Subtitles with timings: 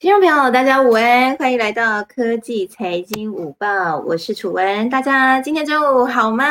[0.00, 4.88] 听众朋友，大家午安，欢迎来到科技财经午报，我是楚文。
[4.88, 6.44] 大家今天中午好吗？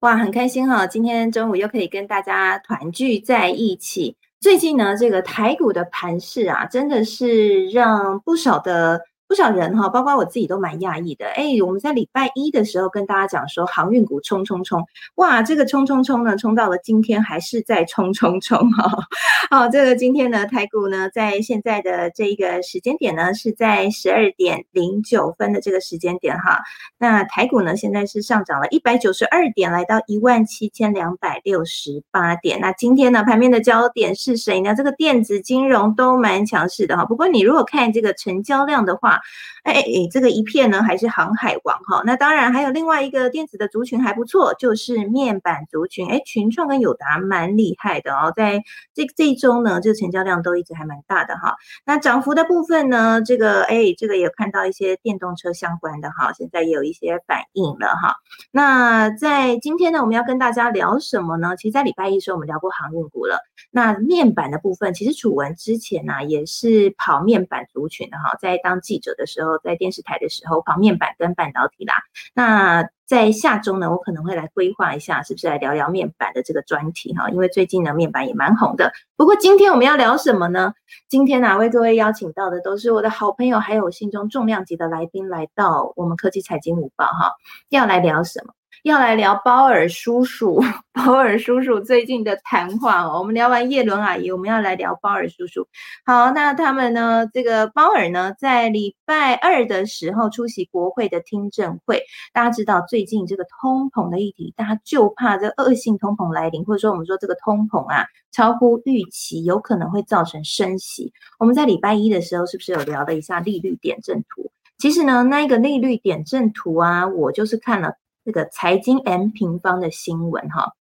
[0.00, 4.16] 哇，很开心哈，今天中午又可以跟大家团聚在一起。
[4.40, 9.00] 最近呢，这个台股的盘势啊，真的是让不少的。
[9.28, 11.26] 不少人哈，包括我自己都蛮讶异的。
[11.26, 14.86] 哎，我们在礼拜一的时候跟大家讲说，航运股冲冲冲，
[15.16, 19.04] 哇，这个冲冲冲呢，冲到了今天还是在冲冲冲哈。
[19.50, 26.60] 好，这个今天呢，台股呢，在现在的这一个时间点呢，是在十二点零九分的这个时间点哈。
[26.98, 32.60] 那台股呢，现在是上涨了一百九十二点，来到一万七千两百六十八点。
[32.60, 34.74] 那今天呢，盘面的焦点是谁呢？
[34.74, 37.04] 这个电子金融都蛮强势的哈。
[37.04, 39.15] 不过你如果看这个成交量的话，
[39.64, 46.08] 哎，这个一片呢还是航海王哈，那当然还有另外一个电子的族群还不错，就是面板族群。
[46.08, 48.62] 哎，群创跟友达蛮厉害的哦，在
[48.94, 51.56] 这这一周呢，这个成交量都一直还蛮大的哈。
[51.84, 58.14] 那涨幅的部分呢，这个哎，这个也看到一些电动车相关的哈，现在也有一些反应了哈。
[58.52, 61.56] 那在今天呢，我们要跟大家聊什么呢？
[61.56, 63.38] 其实，在礼拜一的时候我们聊过航运股了。
[63.70, 71.94] 那面板的部分，其实楚文之前呢也是跑面板族群的哈，在当记者的时候，在电视台的时候跑面板跟半导体啦。
[72.34, 77.30] 那在下周呢，我可能会来规划一下，是不是来聊聊面板的这个专题哈？
[77.30, 78.92] 因为最近呢，面板也蛮红的。
[79.16, 80.74] 不过今天我们要聊什么呢？
[81.08, 87.32] 今天哪位各位邀请到的都是我的好朋友，还有我心中重量级的来宾，来到我们科技财经午报哈，
[87.68, 88.52] 要来聊什么？
[88.86, 90.62] 要来聊鲍尔叔叔，
[90.94, 93.18] 鲍尔叔叔最近的谈话哦。
[93.18, 95.66] 我们聊完叶伦阿姨，我们要来聊鲍尔叔叔。
[96.04, 97.28] 好，那他们呢？
[97.34, 102.00] 这个鲍尔呢，在礼拜二的时候出席国会的听证会。
[102.32, 111.12] 大家知道，最近这个通膨的议题，大家就怕这恶性通膨来临，或者说我们说这个通膨啊超乎预期，有可能会造成升息。
[111.40, 114.48] 我们在礼拜一的时候是不是有聊了一下利率点阵图？
[114.78, 117.92] 其实呢，那个利率点阵图啊，我就是看了。
[118.26, 120.72] 这个财经 M 平方的新闻哈，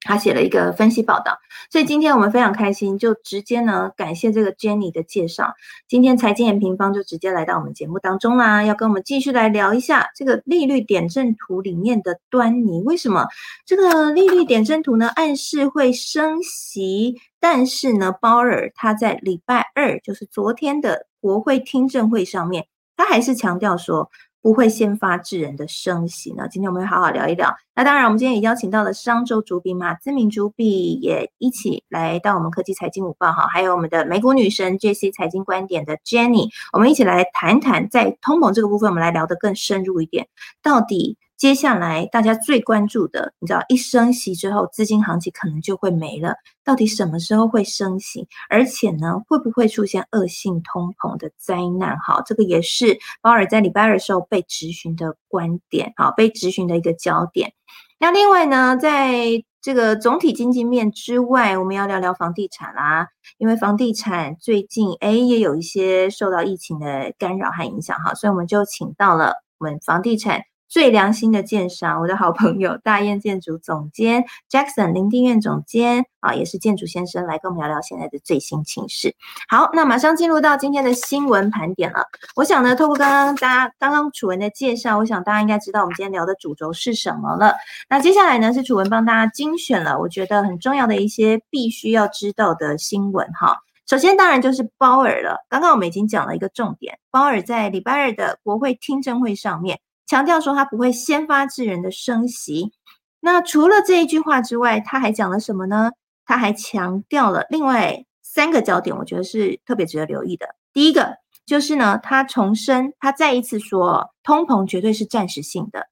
[0.00, 1.38] 他写了一个分析报道，
[1.70, 5.54] 所以今天我们非常开心，就直接呢感谢这个 Jenny 的介绍，
[5.86, 12.82] 今天财经 M 平方就直接来到我们节目当中啦，要跟我们继续来聊一下这个利率点阵图里面的端倪。
[12.82, 13.28] 为什么
[13.64, 17.14] 这个利率点阵图呢暗示会升息？
[17.38, 24.10] 但是呢，鲍尔他在礼拜二，就是昨天的国会听证会上面，他还是强调说。
[24.48, 26.48] 不会先发制人的升息呢？
[26.50, 27.54] 今天我们会好好聊一聊。
[27.74, 40.26] 那当然，我们今天也邀请到了商周主笔马自明主笔也一起来到我们科技财经午报哈，还有我们的美股女神 JC 财经观点的 Jenny，我们一起来谈谈在通膨这个部分，我们来聊得更深入一点，
[40.62, 41.18] 到底。
[41.38, 46.34] 接下来大家最关注的，你知道，一升息之后，资金行情可能就会没了。
[46.64, 48.26] 到底什么时候会升息？
[48.50, 51.96] 而且呢，会不会出现恶性通膨的灾难？
[52.00, 57.52] 哈，这个也是鲍尔在礼拜二的时候被质询的观点，好，被质询的一个焦点。
[58.00, 63.06] 那另外呢，在这个总体经济面之外，我们要聊聊房地产啦，
[63.38, 70.42] 因为房地产最近哎也有一些受到疫情的干扰和影响，哈，所以我们就请到了我们房地产。
[70.68, 79.14] 最良心的建商，我的好朋友大雁建筑总监 Jackson 林定院总监啊，也是建筑先生，来跟我们聊聊现在的最新情势。
[79.48, 82.04] 好，那马上进入到今天的新闻盘点了。
[82.36, 87.54] 我想呢，透过刚刚大家刚刚楚文的介绍，我想大家应该知道我们今天聊的主轴是什么了。
[87.88, 93.56] 那接下来呢，是楚文帮大家精选了我觉得很重要的一些必须要知道的新闻哈。
[93.88, 95.38] 首先当然就是鲍尔了。
[95.48, 99.80] 刚刚我们已经讲了一个重点，鲍尔在礼拜二的国会听证会上面。
[100.08, 102.72] 强调说他不会先发制人的升息。
[103.20, 105.92] 那除了这一句话之外，他还讲了什么呢？
[106.24, 110.48] 他还强调了另外三个焦点，我觉得是特别值得留意的。
[110.72, 115.86] 第一个就是呢，他重申，他再一次说，通膨绝对是暂时性的。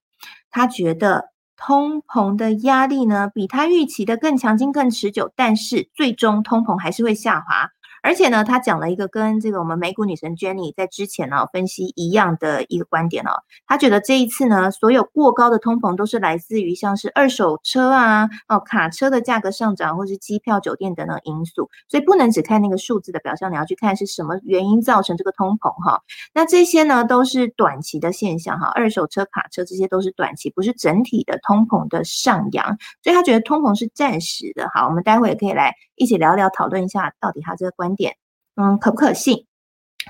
[0.51, 7.71] 他觉得通膨的压力呢，比他预期的更强劲、更持久，但是最终通膨还是会下滑。
[8.03, 13.31] 而且呢，他讲了一个跟这个我们美股女神 Jenny 在之前呢分析一样的一个观点哦。
[13.67, 21.69] 他觉得这一次呢，所有过高的通膨都是来自于像是二手车啊、哦卡车的价格上涨，或是机票、酒店等等因素。
[21.89, 26.01] 所以不能只看那个数字的表象，你要去看是什么原因造成这个通膨哈。
[26.35, 32.79] 那这些呢都是短期的现象哈，二手车、卡车这些都是短期，不是整体的通膨的上扬。
[33.03, 34.71] 所以他觉得通膨是暂时的。
[34.75, 37.97] 好，我们待会也可以来一起聊聊讨论一下，到底他这个观。
[37.97, 38.17] 点，
[38.55, 39.47] 嗯，可不可信？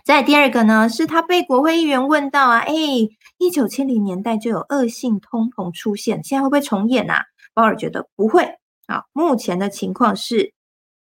[0.05, 2.75] 再第二个呢，是他被国会议员问到啊，哎，
[3.38, 7.25] 一九七零年代就有恶性通膨出现，现在会不会重演啊？
[7.55, 8.43] 鲍尔觉得不会
[8.87, 10.53] 啊，目前的情况是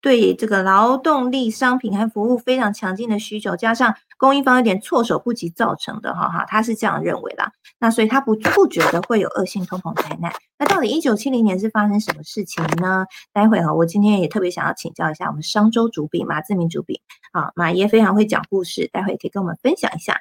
[0.01, 7.51] 对这个劳动力商品和服务非常强劲的需求，加上供应方有点措手不及造成的，哈哈，他是这样认为啦。
[7.81, 10.33] 那所以他不不觉得会有恶性通膨灾难。
[10.57, 13.05] 那到底一九七零年是发生什么事情呢？
[13.33, 17.01] 待会哈，我今天也特别想要请教一下我们商周主笔马志明主笔
[17.33, 20.17] 啊，马爷非常会讲故事，待会可以跟我们分享一下。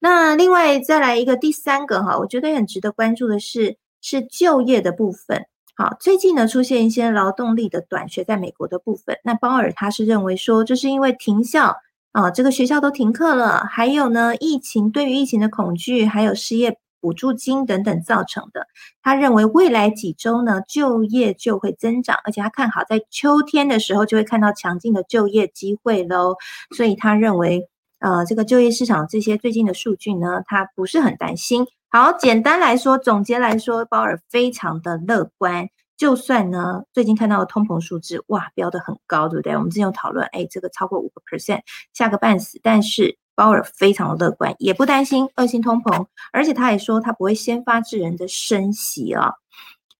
[0.00, 5.44] 那另外再来一个第三个哈，我觉得很值得关注的是是就业的部分。
[5.76, 11.76] 好，最近呢出现一些劳动力的短缺，在美国的部分，那鲍尔他是认为说，这是因为停校
[12.12, 18.66] 啊，这个学校都停课了，还有呢疫情对于疫情的恐惧，还有失业补助金等等造成的。
[19.02, 26.36] 他认为未来几周呢就业就会增长，而且他看好在秋天的时候就会看到强劲的就业机会喽。
[26.76, 27.66] 所以他认为，
[27.98, 31.66] 呃，这个就业市场这些最近的数据呢，他不是很担心。
[31.88, 35.68] 好，简单来说，总结来说，鲍尔非常的乐观。
[36.02, 39.54] 就算呢，最近看到的通膨数字，哇，标的很高，对不对？
[39.54, 41.60] 我们之前有讨论，哎，这个超过五个 percent，
[41.92, 42.58] 吓个半死。
[42.60, 49.34] 但是鲍尔非常的乐观，也不担心恶性通膨，而且他也说他不会先发制人的升息啊。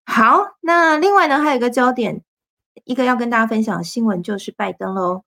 [0.04, 2.24] 好，那另外呢，还有一个焦点，
[2.82, 5.22] 一个要跟大家分享的新闻就是拜登喽。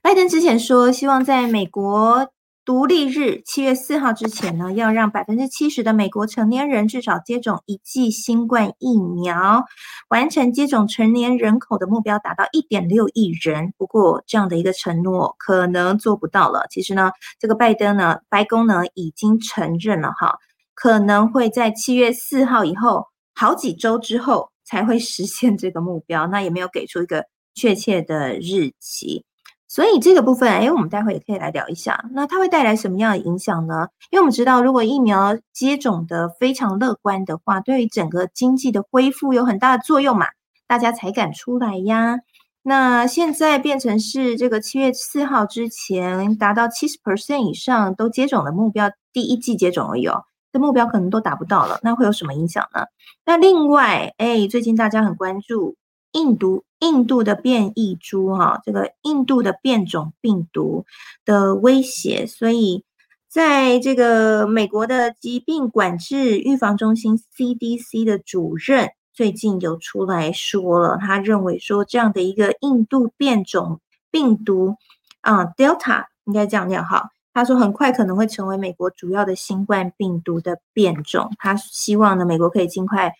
[0.00, 2.30] 拜登之前说，希望在美国。
[2.64, 9.64] 独立日七月四号之前呢，要让百分之七十的美国成年人至少接种一剂新冠疫苗，
[10.08, 13.74] 完成接种成年人口的目标达到一点六亿人。
[13.76, 16.64] 不过这样的一个承诺可能做不到了。
[16.70, 17.10] 其实呢，
[17.40, 20.38] 这个拜登呢，白宫呢已经承认了哈，
[20.72, 26.28] 可能会在七月四号以后好几周之后才会实现这个目标。
[26.28, 27.24] 那也没有给出一个
[27.54, 29.24] 确切的日期。
[29.72, 32.04] 所以这个部分，哎，我们待会也可以来聊一下。
[32.12, 33.88] 那它会带来什么样的影响呢？
[34.10, 40.26] 因为我们知道，如果疫苗接种的非常乐观的话，对于整个经济的恢复有很大的作用嘛，
[40.68, 42.18] 大家才敢出来呀。
[42.62, 50.22] 那现在变成是这个七月四号之前达到七十 percent 以上都接种的目标，第一季接种而已哦，
[50.52, 51.80] 这目标可能都达不到了。
[51.82, 52.84] 那会有什么影响呢？
[53.24, 55.76] 那另外，哎，最近大家很关注。
[56.14, 60.84] 印度印度的变异株哈，这个印度的变种病毒
[61.24, 62.84] 的威胁，所以
[63.28, 73.80] 在这个美国的疾病管制预防中心 CDC 的主任最近有出来说了，他认为说这样的一个印度变种
[74.10, 74.74] 病毒
[75.20, 83.12] 啊，Delta 应该这样念哈，他说很快可能会成为美国主要的新冠病毒的变种，他希望呢美国可以尽快。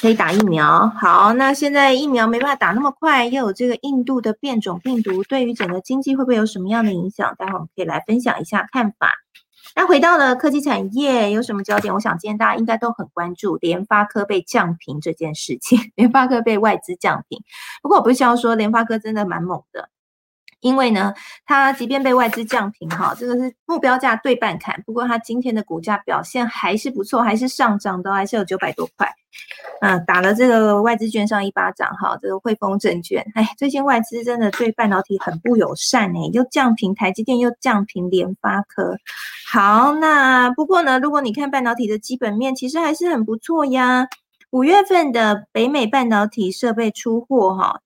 [0.00, 7.34] 可以打疫苗，好，那现在疫苗没办法打那么快，又有这个印度的变种病毒，对于整个经济会不会有什么样的影响？
[7.38, 9.12] 待会我们可以来分享一下看法。
[9.74, 11.94] 那回到了科技产业，有什么焦点？
[11.94, 17.40] 我想今天大家应该都很关注联发科被降频这件事情， 联发科被外资降频。
[17.82, 19.88] 不过我不需要说联发科真的蛮猛的。
[20.64, 21.12] 因为呢，
[21.44, 24.82] 它即便被外资降平哈，这个是目标价对半砍。
[24.86, 29.06] 不过它今天的股价表现还是不错，还是上涨的，还是有九百多块。
[29.82, 32.18] 嗯，打了这个外资券上一巴掌哈。
[32.22, 38.96] 这个汇丰证券，哎，最近外资真的对半导体很不友善哎，又降平台积电，又降平联发科。
[39.52, 44.08] 好，那不过呢，如果你看半导体的基本面，其实还是很不错呀。
[44.50, 47.80] 五月份的北美半导体设备出货哈。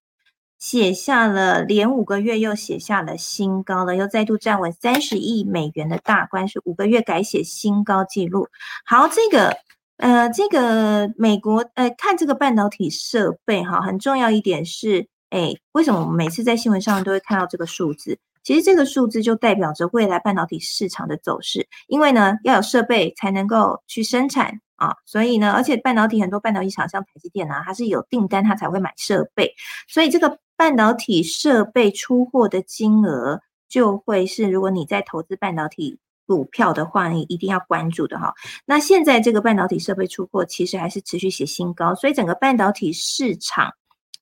[0.59, 8.49] 写下了连五个月又写下了新高了，又再度站稳三十亿美元的大关，是五个月改写新高纪录。
[8.85, 9.57] 好，这个
[9.99, 18.19] 呃，这个美国呃，看这个半导体设备哈，很重要一点是，哎，为什么我们每次在新闻上都会看到这个数字？
[18.43, 24.61] 其实这个数字就代表着未来半导体市场的走势，因为呢，要有设备才能够去生产。
[24.77, 29.53] 啊，所以呢，而且半导体很多半导体厂像台积电啊，它是有订单，它才会买设备，
[29.89, 38.35] 所以这个半导体设备出货的金额就会是，如果你在投资半导体股票的话，你一定要关注的哈。
[38.67, 43.73] 那现在这个半导体设备出货其实还是持续写新高，所以整个半导体市场。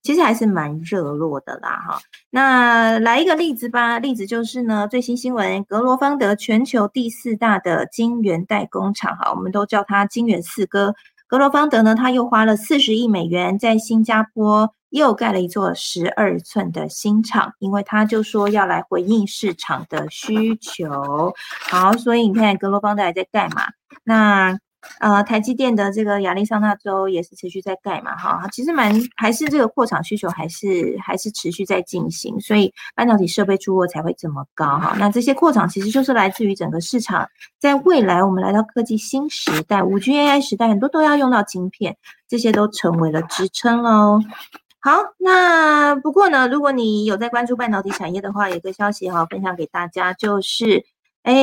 [0.02, 1.98] 其实还是蛮热络的啦，哈。
[2.30, 10.94] 那来一个例子吧，例子就是呢，最新新闻，格罗方德全球第四大的晶圆代工厂，哈，我们都叫它晶圆四哥。
[11.26, 21.32] 格罗方德呢，他又花了四十亿美元在新加坡又盖了一座十二寸的新厂，因为他就说要来回应市场的需求。
[21.70, 23.68] 好，所以你看格罗方德还在盖嘛？
[24.04, 24.58] 那。
[25.00, 34.94] 呃，台积电的这个亚利桑那州也是持续在盖嘛，哈，其实蛮还是这个扩厂需求还是还是持续在进行，所以半导体设备出货才会这么高，哈。
[34.96, 41.96] 那这些扩厂其实就是来自于整个市场，在未来我们来到科技新时代，五 G AI 时代，很多都要用到晶片，
[42.28, 44.20] 这些都成为了支撑喽。
[44.86, 50.84] 好，那不过呢，如果你有在关注半导体产业的话，有个消息哈，分享给大家，就是
[51.24, 51.34] 哎，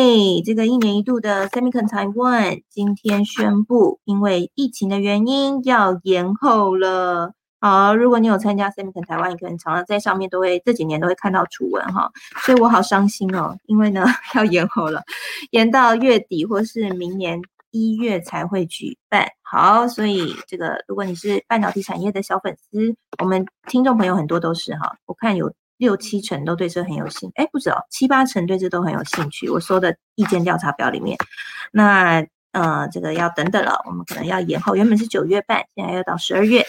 [0.45, 7.33] 这个一年一度的 Semicon Taiwan 今天宣布，因为疫情的原因要延后了。
[7.59, 12.09] 好，如果你有参加 Semicon 台湾，你可能常常在上面都会这几年都会看到楚文哈，
[12.45, 15.03] 所以我好伤心哦，因为呢 要延后了，
[15.51, 17.41] 延到月底或是明年
[17.73, 19.27] 一月才会举办。
[19.41, 29.49] 好，所以这个如果你是半导体产业的小粉丝，我们听众朋友很多都是哈，我看有六七成都对这很有兴，哎，不止哦，七八成对这都很有兴趣。
[29.49, 31.17] 我说的意见调查表里面，
[31.71, 36.65] 那呃这个要等等了，我们可能要延后，原本是九月半，现在要到十二月。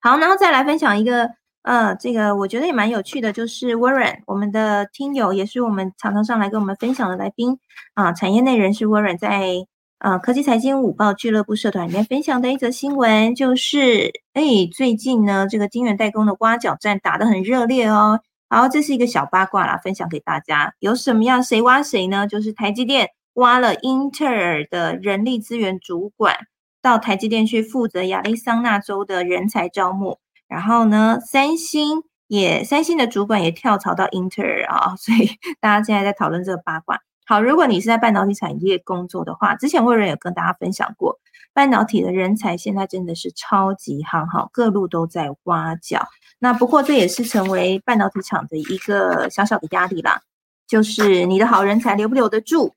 [0.00, 1.30] 好，然后再来分享一个，
[1.62, 7.58] 呃，这个我觉得也蛮有趣的，就是 Warren，我们的听友也是我们常常上来跟我们分享的来宾
[7.94, 9.66] 啊，产业内人士 Warren 在
[9.98, 18.20] 呃科技财经五报俱乐部社团里面分享的一则新闻，就是哎，最近呢这个晶圆代工的挖角战打得很热烈哦。
[18.48, 22.26] 好，这是一个小八卦啦，分享给大家，有什么样谁挖谁呢？
[22.26, 26.36] 就是台积电挖了英特尔的人力资源主管。
[26.82, 37.00] 到台积电去负责亚利桑那州的人才招募，然后呢，三星也三星的主管也跳槽到英特尔啊，所以大家现在在讨论这个八卦。
[37.28, 41.18] 好，如果你是在半导体产业工作的话，之前魏仁有跟大家分享过，
[41.52, 46.06] 半导体的人才现在真的是超级夯，哈，各路都在挖角。
[46.38, 50.22] 那不过这也是成为半导体厂的一个小小的压力啦，
[50.68, 52.72] 就是你的好人才留不留得住。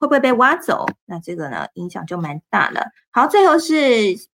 [0.00, 0.84] 会不会被挖走？
[1.06, 2.90] 那这个呢，影响就蛮大了。
[3.10, 3.74] 好，最后是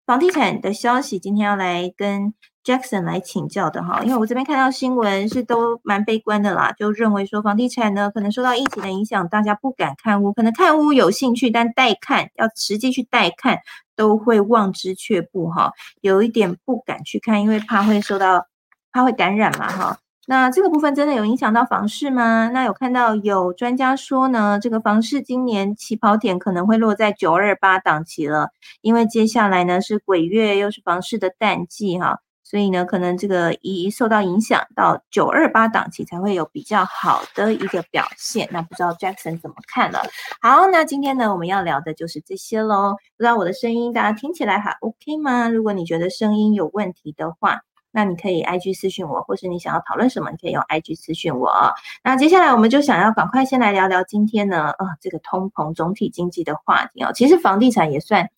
[0.05, 13.59] 房地产的消息，今天要来跟 Jackson 来请教的哈，因为我这边看到新闻是都蛮悲观的啦，就认为说房地产呢可能受到疫情的影响，大家不敢看屋，可能看屋有兴趣，但带看要实际去带看
[13.95, 18.47] 都会望之却步哈，有一点不敢去看，因为怕会受到
[18.93, 19.99] 怕会感染嘛哈。
[20.27, 22.49] 那这个部分真的有影响到房市吗？
[22.51, 28.49] 那有看到有专家说呢，这个房市今年起跑点可能会落在九二八档期了，
[28.81, 38.49] 因为接下来呢是鬼月，又是房市的淡季哈，所以呢可能这个一受到影响到九二八档期才会有比较好的一个表现。
[38.53, 40.03] 那不知道 Jackson 怎么看了？
[40.41, 42.95] 好，那今天呢我们要聊的就是这些喽。
[43.17, 45.49] 不知道我的声音大家听起来还 OK 吗？
[45.49, 47.63] 如果你觉得声音有问题的话。
[47.97, 51.73] 那你可以 I G 私讯我，或是你想要讨论什么，你可以用 I G 私讯我。
[52.03, 57.13] 那接下来我们就想要赶快先来聊聊今天呢，呃，这个通膨总体经济的话题哦。
[57.15, 58.29] 其实房地产也算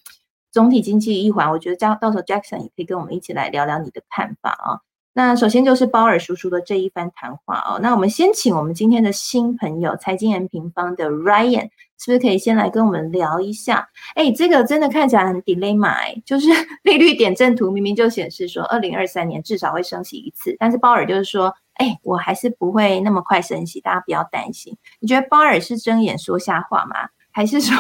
[0.57, 4.81] 总体经济一环，我觉得到到时候 Jackson 也可以跟我们一起来聊聊你的看法啊。
[5.13, 7.79] 那首先就是鲍尔叔叔的这一番谈话哦。
[7.83, 13.87] 那我们先请我们今天的新朋友财经人平方的 Ryan，是不是可以先来跟我们聊一下？
[14.15, 15.95] 哎，这个真的看起来很 dilemma，
[16.25, 16.49] 就是
[16.85, 24.75] 利率点阵图明明就显示说二零二三年至少会升息一次，但是鲍尔就是说，哎，我还是不会那么快升息，大家不要担心。
[25.01, 26.97] 你觉得鲍尔是睁眼说瞎话吗？
[27.37, 27.77] 还是说，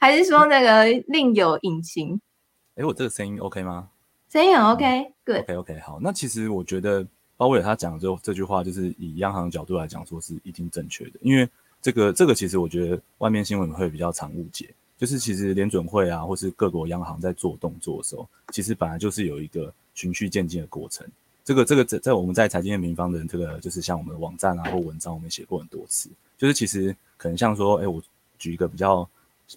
[0.00, 2.18] 还是说那个另有隐情？
[2.76, 3.90] 哎，我这个声音 OK 吗？
[4.32, 5.42] 声音很 OK，Good。
[5.42, 5.98] OK，OK，好。
[6.00, 11.18] 那其实我觉得鲍威尔他讲的这这句话，就是以央行的角度来讲，说是一定正确的。
[11.20, 11.46] 因为
[11.82, 21.06] 这个这个其实我觉得外面新闻会比较常误解，就是其实联准会啊，或是各国央行在做动作的时候，其实本来就是有一个循序渐进的过程。
[21.44, 26.08] 这个这个在在我们在财经的平方的这个，就是像我们的网站啊或文章，我们写过很多次。
[26.38, 28.00] 就是其实可能像说，哎，我
[28.38, 29.08] 举一个比较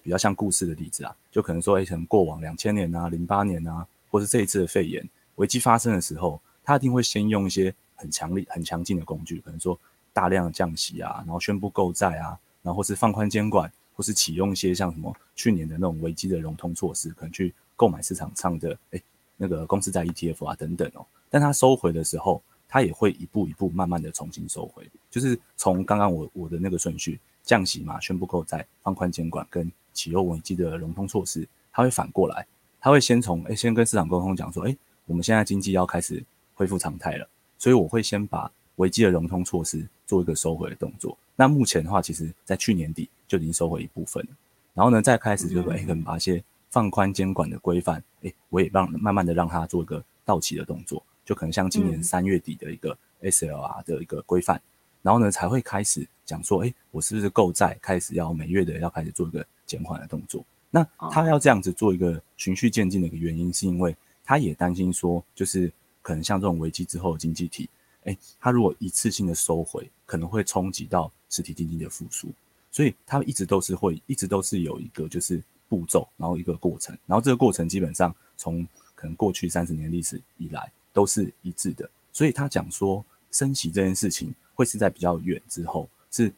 [0.02, 3.86] 比较像故事的例子啊，就可能说，哎，可能过往两千年啊、零八年啊。
[4.10, 5.02] 或是这一次的肺炎
[5.36, 9.78] 危机发生的时候，他一定会先用一些很强力、很强劲的工具，可能说
[10.12, 19.00] 大量的降息啊，然后宣布购债啊，然后或是放宽监管，或是启用一些像什么去年的那种危机的融通措施，可能去购买市场上的哎
[19.38, 21.06] 那个公司债 ETF 啊等等哦。
[21.30, 32.46] 但他收回的时候，他也会一步一步慢慢的重新收回，就是从刚刚我我的那个顺序降息嘛，宣布购债、放宽监管跟启用危机的融通措施，他会反过来。
[32.80, 36.22] 他会先从诶，先跟市场沟通讲说，诶，我们现在经济要开始
[36.54, 41.16] 恢复常态了，所以我会先把危机的融通措施做一个收回的动作。
[41.36, 44.30] 那目前的话，其实在去年底就已经收回一部分了。
[44.74, 54.60] 然后呢，再开始就是诶，可能把一些放宽监管的规范，诶，我也让慢慢的让它做一个到期的动作，就可能像今年三月底的一个 SLR 的一个规范，
[55.02, 60.44] 然后呢才会开始讲说，哎，我是不是够债开始要每月的要开始做一个减缓的动作。
[60.70, 63.94] 那他要这样子做一个循序渐进的一个原因，是因为
[64.24, 67.68] 他也担心说，就是可能像这种危机之后的经济体，
[68.04, 72.28] 哎，他如果一次性的收回，可能会冲击到实体经济的复苏，
[72.70, 81.90] 所以他一直都是会，一直都是有一个就是步骤，然后一个过程，然后这个过程基本上从可能过去三十年历史以来，都是一致的。
[82.12, 86.32] 所以他讲说升息这件事情会是在比较远之后是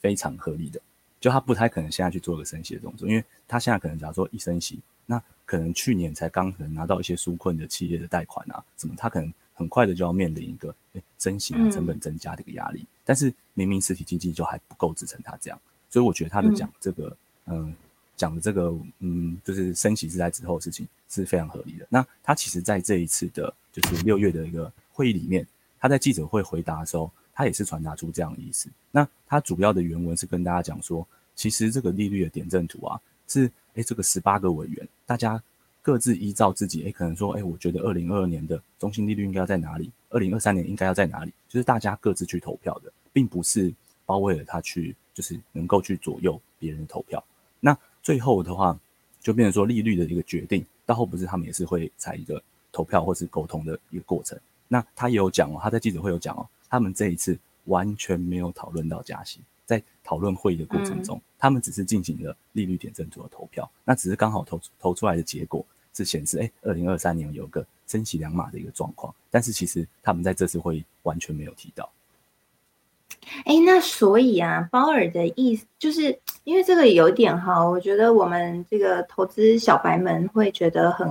[0.00, 0.78] 非常合理的，
[1.18, 10.74] 就他不太可能现在去做个升息的动作，因为他现在可能假如说一升息，那可能去年才刚可能拿到一些纾困的企业的贷款啊，什么他可能很快的就要面临一个
[11.18, 17.16] 升息啊成本增加的一个压力，但是明明实体经济就还不够支撑他这样，所以我觉得他的讲这个
[17.46, 17.74] 嗯。
[18.16, 21.86] 讲的这个，嗯，就是升息是在之后的事情，是非常合理的。
[21.90, 25.46] 那他其实在这一次的，就是六月的一个会议里面，
[25.86, 28.68] 他在记者会回答的时候，他也是传达出这样的意思。
[28.90, 35.40] 那他主要的原文是跟大家讲说，其实这个利率的点阵图啊，是，哎，这个十八个委员，大家
[35.82, 43.72] 各自依照自己，哎，可能说，哎，我觉得二零二二年的中心利率应该要在哪里，二零二三年应该要在哪里，就是大家各自去投票的，并不是
[44.04, 47.22] 包围了他去，就是能够去左右别人的投票。
[47.60, 48.76] 那最后的话，
[49.20, 54.36] 就变成说利率的一个决定，到后不是他们也是会采一个投票或是沟通的一个过程。
[54.68, 71.88] 那他也有讲哦，他在记者会有讲哦，他们这一次完全没有讨论到加息，在讨论会议的过程中，他们只是进行了利率点阵图的投票，那只是刚好投投出来的结果是显示，哎，二零二三年有个升息两码的一个状况，但是其实他们在这次会议完全没有提到。
[73.44, 81.08] 哎，那所以啊，鲍尔的意思就是，因为这个有点哈，我觉得我们这个投资小白们会觉得很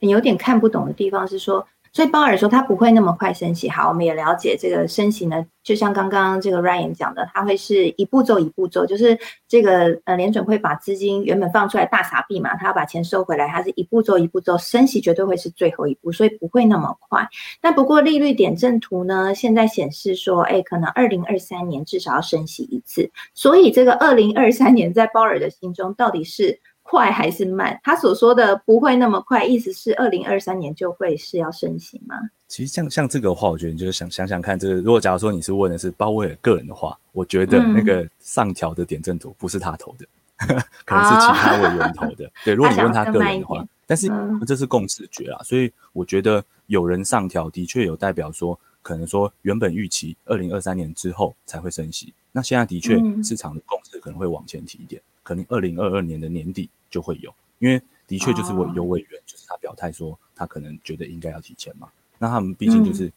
[0.00, 1.64] 很有点看不懂的地方是说。
[1.96, 3.70] 所以鲍尔说他不会那么快升息。
[3.70, 17.26] 好，我们也了解这个升息呢，就像刚刚这个 Ryan 讲的，他会是一步走一步走，就是这个呃联准会把资金原本放出来大撒币嘛，他要把钱收回来，他是一步走一步走，升息绝对会是最后一步，所以不会那么快。
[17.62, 26.60] 那不过利率点阵图呢，现在显示说，哎，可能二零二三年至少要升息一次，所以这个二零二三年在鲍尔的心中到底是？
[26.88, 27.78] 快还是慢？
[27.82, 32.16] 他所说的不会那么快，意思是二零二三年就会是要升息吗？
[32.48, 40.06] 其实像像这个话，我觉得你就是想想想看，这个如果假如说你是问的是鲍威尔个人的话，我觉得那个上调的点阵图不是他投的，
[40.84, 42.30] 可能是其他委员投的。
[42.44, 44.08] 对， 如果你问他个人的话，但是
[44.46, 56.70] 这是共识觉啊，所以我觉得有人上调，的确有代表说，可能说原本预期二零二三年之后才会升息，那现在的确市场的共识可能会往前提一点，可能二零二二年的年底。
[56.88, 61.88] 就会有，因为的确就是委有委员，就是他表态说他可能觉得应该要提前嘛。
[62.16, 63.12] 那他们毕竟就是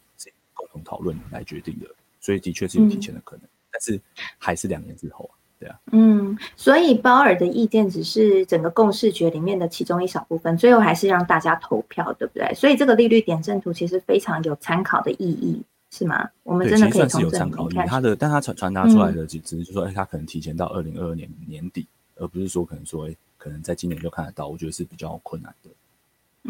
[0.52, 1.86] 共同讨论来决定的，
[2.20, 3.98] 所以的确是有提前的可能，但是
[4.38, 5.78] 还是两年之后啊，对啊。
[5.92, 12.52] 嗯，所以鲍尔的意见只是整个共识决里面的其中一小部分，最后还是让大家投票，对不对？
[12.54, 16.28] 所以这个利率点阵图其实非常有参考的意义，是吗？
[16.42, 17.68] 我们真的可以从参考。
[17.86, 21.86] 他的，但他传传达出来的只只是就说，哎，他可能提前到二零二二年年底，
[22.20, 23.16] 而不是说可能说，哎。
[23.42, 25.70] 可能在今年就看得到，我觉得是比较困难的。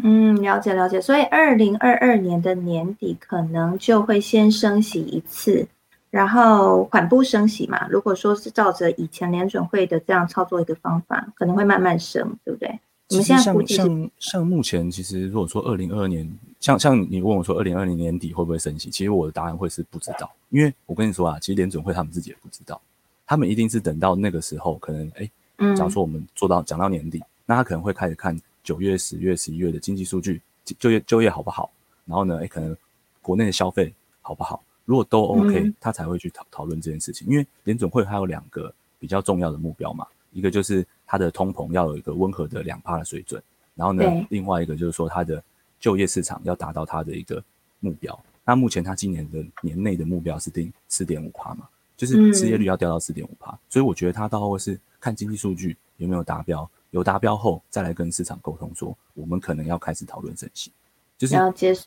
[0.03, 0.99] 嗯，了解了解。
[0.99, 5.65] 所以二零二二年的年底可能就会先升息一次，
[6.09, 7.87] 然后缓步升息嘛。
[7.87, 12.67] 如果说是照着以前联准会的这样操作一个方法，可能会慢慢升，对不对？
[13.11, 16.29] 我们现在像像像目前，其实如果说二零二二年，
[16.59, 22.81] 像像你问我说二零二零年底会不会升息，其实我的答案会是不知道，因为我跟你说啊，其实联准会他们自己也不知道，
[23.25, 25.31] 他们一定是等到那个时候，可能哎。
[25.75, 30.41] 假如说我们做到讲到年底，那他可能会开始看九月、十月、十一月的经济数据，
[30.79, 31.71] 就业就业好不好？
[32.05, 32.75] 然后呢，哎，可能
[33.21, 34.63] 国内的消费好不好？
[34.85, 37.27] 如果都 OK，他才会去讨讨论这件事情。
[37.27, 43.41] 因为联准会还有两个比较重要的目标嘛，一个就是它的通膨要有一个温和的两帕的水准，
[43.75, 45.43] 然后呢，另外一个就是说它的
[45.79, 47.43] 就业市场要达到它的一个
[47.79, 48.19] 目标。
[48.43, 54.79] 那目前它今年的年内的目标是定四点五帕嘛，就是失业率要掉到四点五帕，所以我觉得它到后是。
[55.01, 60.71] 看经济数据有没有达标，有达标后再来跟市场沟通，说我们可能要开始讨论升息，
[61.17, 61.35] 就是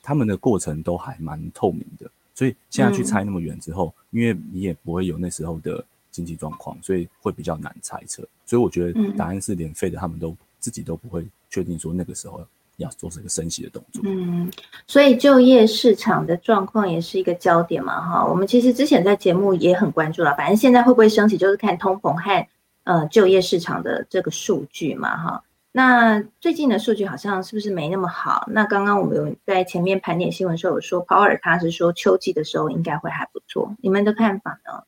[0.03, 8.27] 他们的过程都还蛮透明的，所以现在去猜那么远之后，因为你也不会有那时候的经济状况，所以会比较难猜测。
[8.45, 12.45] 所以我觉得答案是连费的，他们都自己都不会确定说那个时候
[12.79, 14.03] 要做这个升息的动作。
[14.05, 14.51] 嗯，
[14.87, 22.47] 所以就业市场的状况也是一个焦点嘛，哈，我们其实之前在节目也很关注了，反正现在会不会升息，就是看通膨和。
[22.85, 25.43] 呃，就业市场的这个数据嘛，哈，
[25.73, 28.47] 那最近的数据好像是不是没那么好？
[28.51, 34.83] 那刚刚我们有在前面盘点新闻时候有说，鲍尔他是说秋季的时候应该会还不错，你们的看法呢？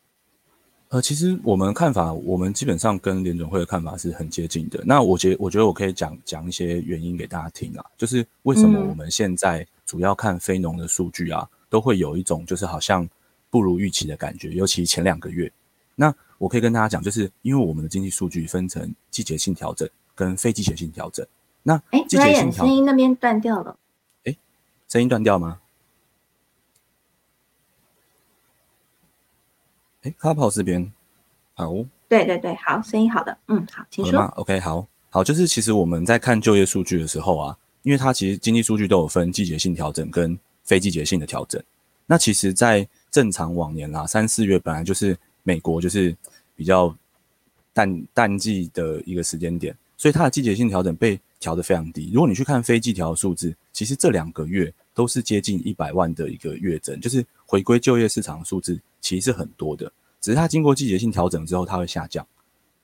[0.88, 4.80] 呃，其实我们看法，我们基本上跟联准会的看法是很接近的。
[4.84, 13.08] 那我觉我觉得我可以讲讲一些原因给大家听啊，就是为什么我们现在主要看非农的数据啊，都会有一种就是好像
[13.50, 15.50] 不如预期的感觉，尤其前两个月，
[15.96, 21.26] 那我可以跟大家讲，就是因为我们的经济数据分成季节性调整跟非季节性调整。
[21.64, 23.76] 那哎，季节性声音那边断掉了。
[24.24, 24.36] 哎，
[24.86, 25.60] 声音断掉吗？
[30.02, 30.92] 哎 c a r p o 这边，
[31.54, 31.74] 好。
[32.08, 34.20] 对对对，好，声音好的，嗯，好，请说。
[34.20, 41.60] 好 OK，好好，就是其实我们在看就业数据的时候啊，因为它其实经济数据都有分季节性调整跟非季节性的调整。
[42.06, 46.14] 那其实，在正常往年啦，三四月本来就是美国就是
[46.56, 46.94] 比较
[47.72, 52.10] 淡淡季的一个时间点，所以它的季节性调整被调得非常低。
[52.12, 62.26] 如果你去看非季调数字，其实这两个月都是接近一百万的一个月增，就是回归就业市场的数字其实是很多的，只是它经过季节性调整之后，它会下降。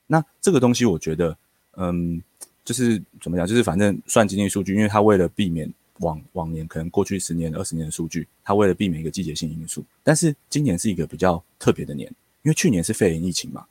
[0.07, 1.37] 那这个东西，我觉得，
[1.75, 2.21] 嗯，
[2.63, 13.65] 就是怎么讲，就是反正算经济数据，因为它为了避免往往年可能过去十年、二十年的数据，它为了避免一个季节性因素，但是今年是一个比较特别的年，因为去年是肺炎疫情嘛，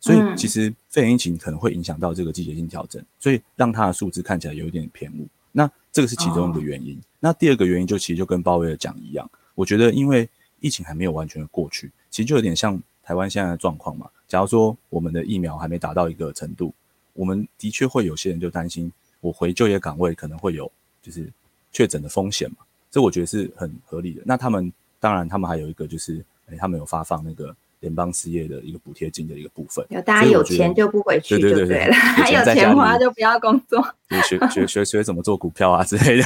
[0.00, 5.26] 所以其实肺炎疫情可能会影响到这个季节性调整，所以让它的数字看起来有一点偏误。
[5.52, 7.00] 那这个是其中一个原因。
[7.20, 10.28] 那第二个原因就其实就跟鲍威尔讲一样，我觉得因为
[10.60, 14.10] 疫情还没有完全的过去，其实就有点像台湾现在的状况嘛。
[14.26, 16.74] 假如说我们的疫苗还没达到一个程度，
[17.12, 20.70] 我们的确会有些人就担心，我回就业岗位可能会有
[21.02, 21.30] 就是
[21.70, 22.56] 确诊的风险嘛。
[22.90, 24.22] 这我觉得是很合理的。
[24.24, 27.54] 那他们当然他们还有一个就是，诶，他们有发放那个
[27.84, 29.84] 联邦失业的一个补贴金的一个部分。
[29.90, 33.86] 有大家有钱就不回去就对对了，还有钱花就不要工作，
[34.26, 36.24] 学学学学怎么做股票啊之类的，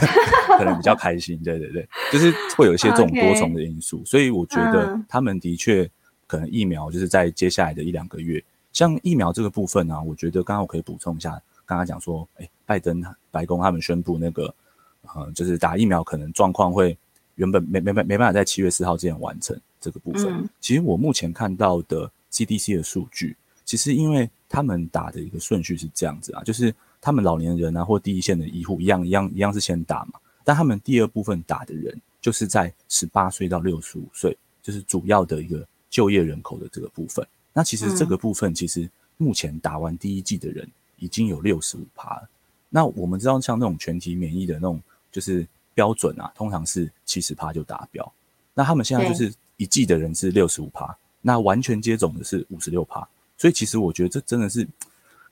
[0.56, 1.36] 可能比较开心。
[1.42, 5.90] 对对对，就是会有一些这种多重的因素，所以我觉得他们的确
[6.28, 8.40] 可能疫苗就是在接下来的一两个月，
[8.72, 11.30] 像疫苗这个部分呢、啊，我觉得刚刚我可以补充一下，
[11.66, 14.54] 刚刚讲说，哎，拜登白宫他们宣布那个，
[15.02, 16.96] 呃，就是打疫苗可能状况会
[17.34, 20.26] 原本没没没没办法在七月四号之前完成这个部分。
[20.32, 37.26] 嗯其实我目前看到的 CDC 的数据，其实因为他们打的一个顺序是这样子啊，就是他们老年人啊或第一线的医护一样一样一样是先打嘛，但他们第二部分打的人就是在十八岁到六十五岁，就是主要的一个就业人口的这个部分。
[37.52, 42.28] 那其实这个部分其实目前打完第一季的人已经有六十五趴了。
[42.68, 48.12] 那我们知道像那种全体免疫的那种就是标准啊，通常是七十趴就达标。
[48.54, 53.06] 那他们现在就是一季的人是六十五趴，那完全接种的是五十六趴。
[53.36, 54.66] 所以其实我觉得这真的是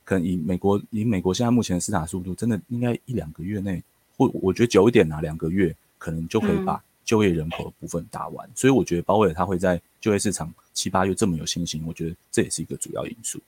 [0.05, 3.83] 可能以美国以美国现在目前的施打速度，真的应该一两个月内，
[4.17, 8.49] 或我觉得久一点啊，两个月可能就可以把就业人口的部分打完。
[8.55, 13.41] 所以我觉得鲍威尔他会在就业市场七八月这么有信心，我觉得这也是一个主要因素。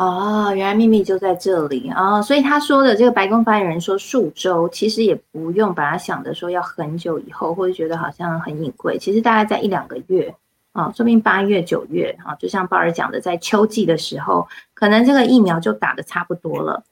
[0.00, 10.34] 哦，原来秘密就在这里啊，所以他说的这个白宫发言人说数周，其实也不用把它想的说要很久以后，或者觉得好像很隐晦，其实大概在一两个月
[10.72, 16.82] 啊，说不定八月、九月啊，就像鲍尔讲的，在秋季的时候，可能这个疫苗就打的差不多了。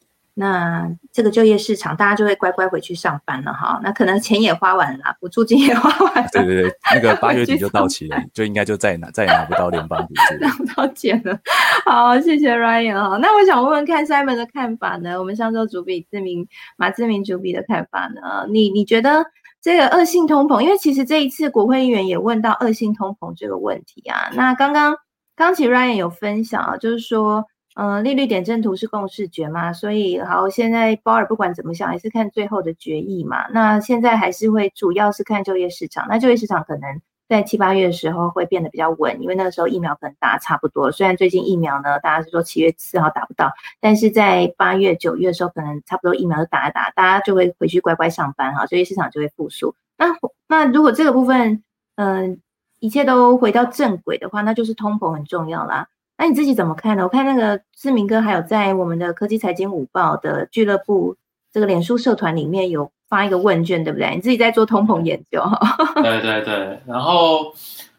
[0.40, 3.81] 那这个就业市场，大家就会乖乖回去上班了哈。
[3.83, 11.37] 那可能钱也花完了，补助金也花完了，对对对，那个八月底就到期了，就应该就再也拿再也拿不到联邦补助拿不到钱了。
[11.85, 13.16] 好，谢谢 Ryan 哈。
[13.16, 15.18] 那我想问问看 Simon 的看法呢？
[15.18, 16.46] 我们上周主笔志明
[16.77, 18.46] 马志明主笔的看法呢？
[18.48, 19.27] 你你觉得
[19.61, 20.61] 这个恶性通膨？
[20.61, 24.31] 因为其实这一次国会议员也问到恶性通膨这个问题啊。
[24.35, 24.94] 那刚刚
[25.35, 27.44] 刚其实 Ryan 有分享啊，就是说。
[27.80, 33.46] 嗯，利率点阵图是共识决嘛，所以好，现在鲍尔不管怎么想，还是看最后的决议嘛。
[33.52, 40.90] 那现在还是会主要是看就业市场，那就业市场可能在七八月的时候会变得比较稳，因为那个时候疫苗可能打差不多。
[40.90, 49.72] 虽然最近疫苗呢，大家是说七月四号打不到，但是在八月、九月的时候，可能差不多疫苗都打一打，大家就会回去乖乖上班哈，就业市场就会复苏。
[49.96, 50.06] 那
[50.48, 51.62] 那如果这个部分，
[51.94, 52.40] 嗯，
[52.80, 55.86] 一切都回到正轨的话，那就是通膨很重要啦。
[56.20, 57.04] 那你自己怎么看呢？
[57.04, 61.14] 我看那个志明哥还有在我们的科技财经午报的俱乐部
[61.52, 64.16] 这个脸书社团里面有发一个问卷，对不对？
[64.16, 65.76] 你自己在做通膨研究哈。
[66.02, 67.54] 对 对对，然后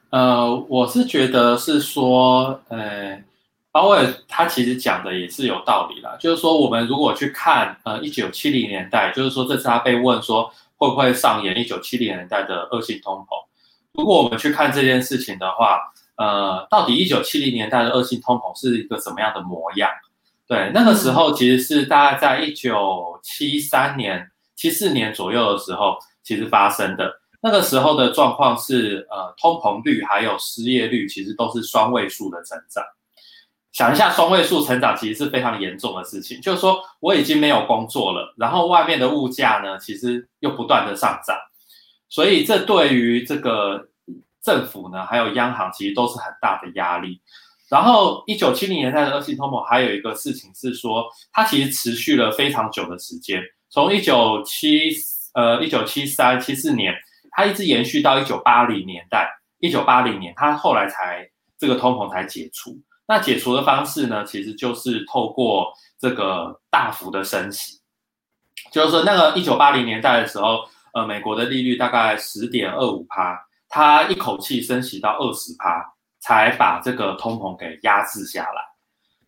[0.09, 3.23] 呃，我是觉得是说，呃，
[3.71, 13.27] 鲍威尔他其实讲的也是有道理啦，就是说我们如果去看呃一九七零年代，就是说这次他被问说会不会上演一九七零年代的恶性通膨，
[13.93, 15.79] 如果我们去看这件事情的话。
[16.19, 19.89] 呃，到底一九七零年代的恶性通膨是一个什么样的模样？
[20.45, 27.09] 对，那个时候其实是大概在一九七三年、七四年左右的时候，其实发生的。
[27.41, 32.83] 那个时候的状况是，呃，通膨率还有失业率其实都是双位数的成长。
[33.71, 41.37] 想一下，双位数成长其实是非常严重的事情，就是说我已经没有工作了，然后外面的物价呢，其实又不断的上涨，
[42.09, 43.87] 所以这对于这个。
[44.41, 47.21] 政府呢，还有央行其实都是很大的压力。
[47.69, 54.91] 然后，一九七零年代的恶性通膨还有一个事情是说，它其实持续了非常久的时间，从一九七
[55.33, 56.93] 呃一九七三七四年，
[57.31, 59.29] 它一直延续到一九八零年代。
[59.59, 62.79] 一九八零年，它后来才这个通膨才解除。
[63.05, 67.81] 那解除的方式呢，其实就是透过这个大幅的升息，
[68.71, 70.61] 就是说那个一九八零年代的时候，
[70.93, 73.37] 呃，美国的利率大概十点二五趴，
[73.69, 78.65] 它一口气升息到二十趴，才把这个通膨给压制下来。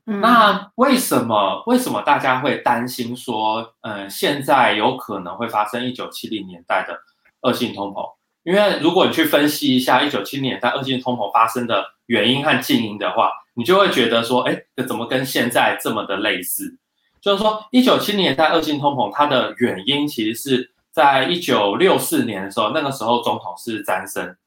[0.03, 6.99] 那为什么为什么大家会担心说，呃，现在有可能会发生一九七零年代的
[7.41, 8.03] 恶性通膨？
[8.43, 16.75] 因为如果你去分析一下一九七零年代恶性通膨发生的原因和近因的话，你就会觉得说，哎，怎么跟现在这么的类似？
[17.21, 24.37] 就是说，一九七零年代恶性通膨它的原因其实是在一九六四年的时候，那个时候总统是詹森，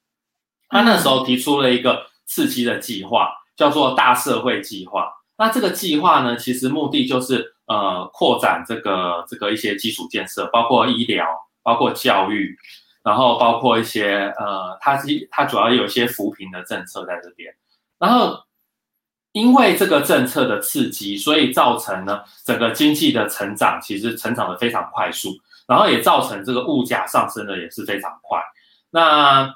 [0.68, 5.10] 他那时候提出了一个刺激的计划，叫做大社会计划。
[5.36, 11.26] 那这个计划呢，其实目的就是呃扩展这个这个一些基础建设，包括医疗，
[11.62, 12.56] 包括教育，
[13.02, 17.52] 然后包括一些呃，它是它主要有一些扶贫的政策在这边。
[17.98, 18.38] 然后
[19.32, 25.30] 因为这个政策的刺激，所以造成呢整个经济的成长其实成长的非常快速，
[25.66, 28.40] 然后也造成这个物价上升的也是非常快。
[28.90, 29.54] 那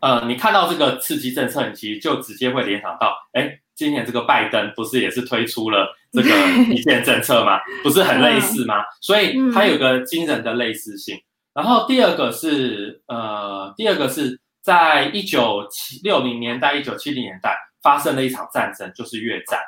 [0.00, 3.60] 呃，你看到这个刺激政策，你其实就直接会联想到，哎。
[3.76, 6.30] 今年这个拜登不是也是推出了这个
[6.72, 7.58] 一线政策吗？
[7.82, 8.76] 不是很类似吗？
[9.00, 11.20] 所以它有个惊人的类似性。
[11.52, 19.58] 然后第二个是呃，第二个是在一九七六零年代、一九七零年代发生了一场战争，就是越战。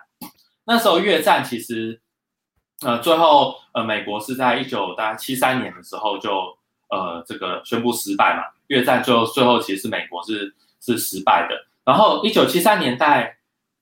[0.65, 2.01] 那时候越战其实
[2.85, 6.57] 呃最后呃美国是在一九大概七三年的时候就
[6.91, 8.43] 呃这个宣布失败嘛。
[8.67, 11.55] 越战最后最后其实是美国是是失败的。
[11.85, 13.33] 然后一九七三年代。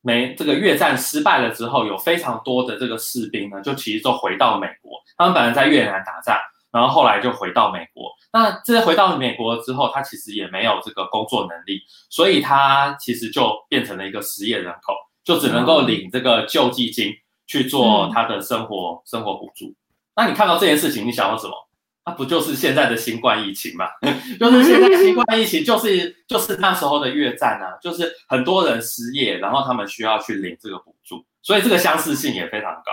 [0.07, 5.01] 没这个越战失败了之后，有非常多的这个士兵呢，就其实就回到美国。
[5.17, 6.37] 他们本来在越南打仗，
[6.71, 8.13] 然后后来就回到美国。
[8.31, 11.81] 那这回到美国之后，他其实也没有这个工作能力，
[12.11, 17.11] 所以他其实就变成了一个失业人口，就只能够领这个救济金
[17.47, 19.75] 去做他的生活生活补助。
[20.17, 21.55] 那你看到这件事情，你想到什么？
[22.07, 23.87] 那不就是现在的新冠疫情嘛？
[24.39, 32.93] 就是现在新冠疫情，就是就是那时候的越战啊，就是很多人失业，然后他们需要去领这个补助，所以这个相似性也非常高。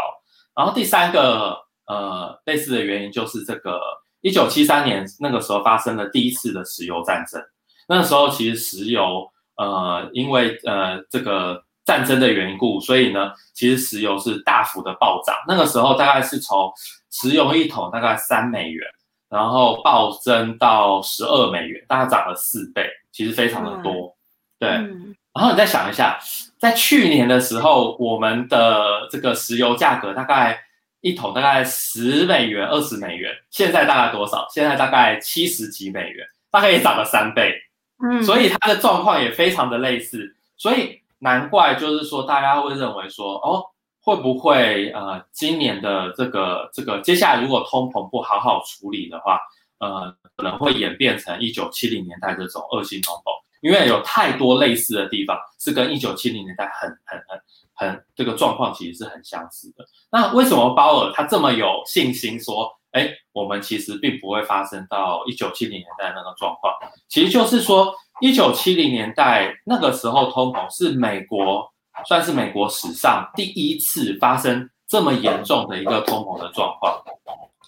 [0.55, 3.81] 然后第三个呃类似的原因就是这个
[4.21, 7.41] 一九七三年那个时候发生了第一次的石油战争，
[7.89, 11.61] 那时候其实石油呃因为呃这个
[11.91, 16.71] 战争的缘故，所以呢其实石油是大幅的暴涨，那个时候大概是从
[17.11, 18.87] 石油一桶大概三美元。
[19.29, 24.13] 然后暴增到十二美元，大概涨了四倍，其实非常的多。
[24.59, 26.19] 对，然后你再想一下，
[26.59, 30.59] 在去年的时候，我们的这个石油价格大概
[30.99, 34.45] 一桶大概十美元、二十美元，现在大概多少？
[34.53, 37.55] 现在大概七十几美元，大概也涨了三倍。
[38.03, 43.63] 嗯，所以它的状况也非常的类似，所以难怪就是说大家会认为说，哦。
[44.03, 49.39] 会不会呃，今年的这个这个接下来如果通膨不好好处理的话，
[49.77, 53.31] 呃，可能会演变成一九七零年代这种恶性通膨，
[53.61, 57.39] 因为有太多类似的地方是跟一九七零年代很很很
[57.75, 59.85] 很这个状况其实是很相似的。
[60.11, 66.73] 那为什么鲍尔他这么有信心说，哎，我们其实并不会发生到一九七零年代那个状况？
[67.07, 71.69] 其实就是说，一九七零年代那个时候通膨是美国。
[72.07, 76.99] 算是美国史上第一次发生这么严重的一个通膨的状况，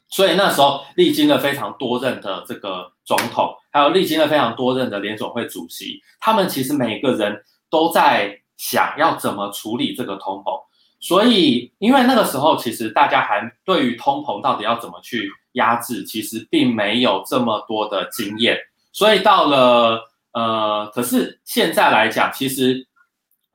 [0.07, 10.59] 所以那时候历经了非常多任的这个总统，还有历经了非常多任的联总会主席，他们其实每个人都在想要怎么处理这个通膨。
[10.99, 18.57] 所以，因为那个时候其实大家还对于通膨到底要怎么去压制，其实并没有这么多的经验。
[18.93, 20.01] 所以到了
[20.33, 22.87] 呃，可是现在来讲，其实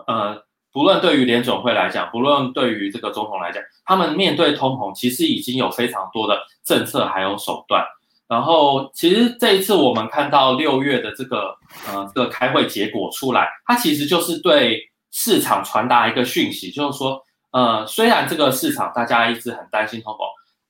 [0.07, 0.43] 呃。
[0.71, 7.83] 不论对于联总会来讲，不论对于这个总统来讲，他们面对通膨，其实已经有非常多的政策还有手段。
[8.29, 11.57] 然后，其实这一次我们看到六月的这个
[11.89, 14.79] 呃这个开会结果出来，它其实就是对
[15.11, 20.19] 市场传达一个讯息，就是说，呃，虽然这个市场大家一直很担心通膨，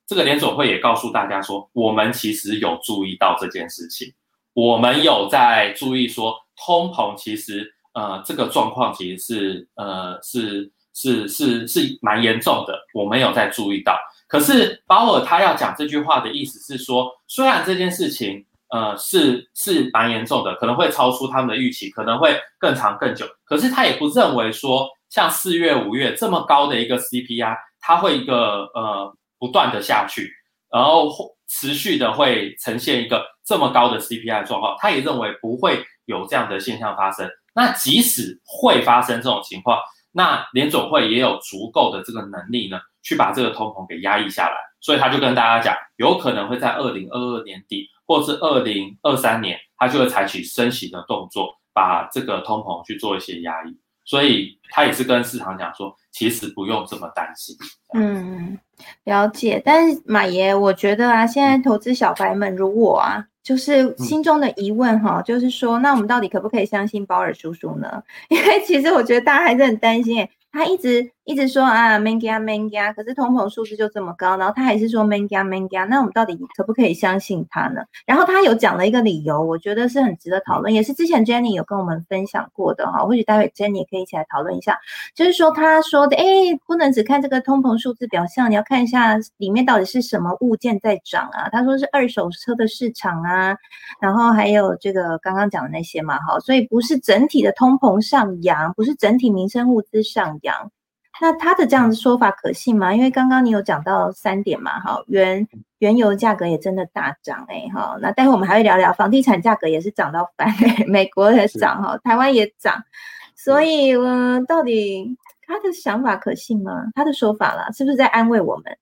[0.07, 4.15] 这个联总会也告诉大家说，我们其实有注意到这件事情，
[4.59, 7.75] 我们有在注意说通膨其实。
[7.95, 13.99] 呃，这个状况其实是呃是是是是蛮严重的，我们有在注意到。
[14.29, 23.27] 可是鲍尔他要讲这句话的意思是说，虽然这件事情呃是是蛮严重的，可能会超出他们的预期，可能会更长更久。
[23.45, 30.31] 可是他也不认为说像四月五月这么高的一个 CPI，它会一个呃不断的下去，
[30.71, 31.11] 然后
[31.49, 34.77] 持续的会呈现一个这么高的 CPI 状况。
[34.79, 37.27] 他也认为不会有这样的现象发生。
[37.55, 39.81] 那即使会发生这种情况，
[40.13, 44.57] 那联总会也有足够的这个能力呢，去把这个通膨给压抑下来。
[44.81, 53.77] 所以他就跟大家讲，有可能会在二零二二年底，或是二零二三年，他就会采取升息的动作，把这个通膨去做一些压抑。
[54.05, 57.57] 所以他也是跟市场讲说，其实不用这么担心。
[57.93, 58.57] 嗯，
[59.05, 59.61] 了解。
[59.65, 63.25] 但是马爷，我觉得啊，现在投资小白们如我啊。
[63.49, 68.03] 就是心中的疑问哈，就是说，那我们到底可不可以相信鲍尔叔叔呢？
[68.29, 77.83] 因为其实我觉得大家还是很担心他一直一直说啊，manga manga，可是通膨数字就这么高，然后他还是说 manga manga，那我们到底可不可以相信他呢？
[78.07, 84.79] 然后他有讲了一个理由，我觉得是很值得讨论，也是之前 Jenny 有跟我们分享过的哈，或许待会 Jenny 也可以一起来讨论一下。
[85.15, 86.25] 就是说他说的，哎，
[86.67, 91.51] 不能只看这个通膨数字表象，你要看一下里面到底是什么物件在涨啊。
[91.51, 93.55] 他说是二手车的市场啊，
[94.01, 100.39] 然后还有这个刚刚讲的那些嘛，哈，所以不是整体的通膨上扬，不是整体民生物资上。
[100.43, 100.71] 扬，
[101.21, 102.95] 那他的这样子说法可信吗？
[102.95, 105.47] 因为刚刚你有讲到三点嘛，哈，原
[105.79, 110.49] 原油价格也真的大涨哎，哈，那待会我们还会聊聊房地产价格也是涨到翻，
[110.87, 112.85] 美国也涨哈，台湾也涨，
[113.35, 116.85] 所以呃，到底他的想法可信吗？
[116.95, 118.77] 他的说法啦，是不是在安慰我们？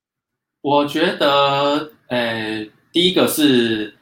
[0.60, 3.94] 我觉得，呃，第一个是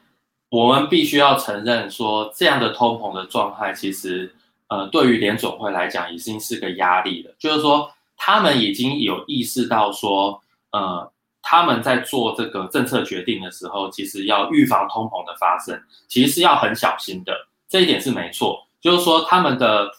[0.50, 4.34] 我们必须要承认说，这样的通膨的状态其实。
[4.68, 7.34] 呃，对于联总会来讲，已经是个压力了。
[7.38, 17.32] 就是说，他们已经有意识到说，呃，他们在做这个政策决定的时候，其实要预防通膨的发生，其实是要很小心的。
[17.68, 18.66] 这一点是没错。
[18.80, 19.90] 就是说，他们的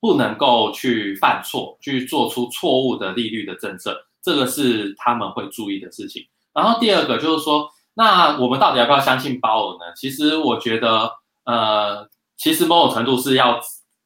[0.00, 6.26] 不能够去犯错，去做出错误的利率的政策，这个是他们会注意的事情。
[6.52, 9.92] 然后第二个就是说，那我们到底要不要相信鲍尔呢？
[9.96, 11.12] 其实我觉得，
[11.44, 13.60] 呃，其实某种程度是要。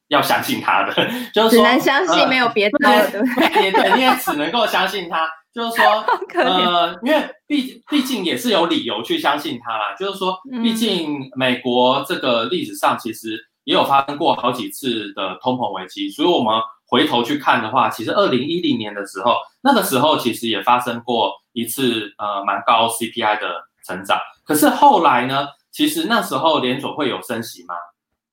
[0.09, 0.93] 要相信他的，
[1.33, 2.77] 就是只能相信，没有别的，
[3.11, 3.71] 对不对？
[3.73, 5.27] 对，你也只能够相信他。
[5.53, 6.05] 就是说，
[6.43, 9.95] 呃，因为毕毕竟也是有理由去相信他啦。
[9.97, 16.53] 就是说，毕竟美国这个历史上其实也有发生过好几次的通膨危机，所以我们
[16.87, 23.47] 回头去看的话，其实二零一零年的时候，那个时候其实也发生过一次呃蛮高 CPI 的
[23.87, 24.19] 成长。
[24.43, 27.75] 可是后来呢，其实那时候联总会有升息吗？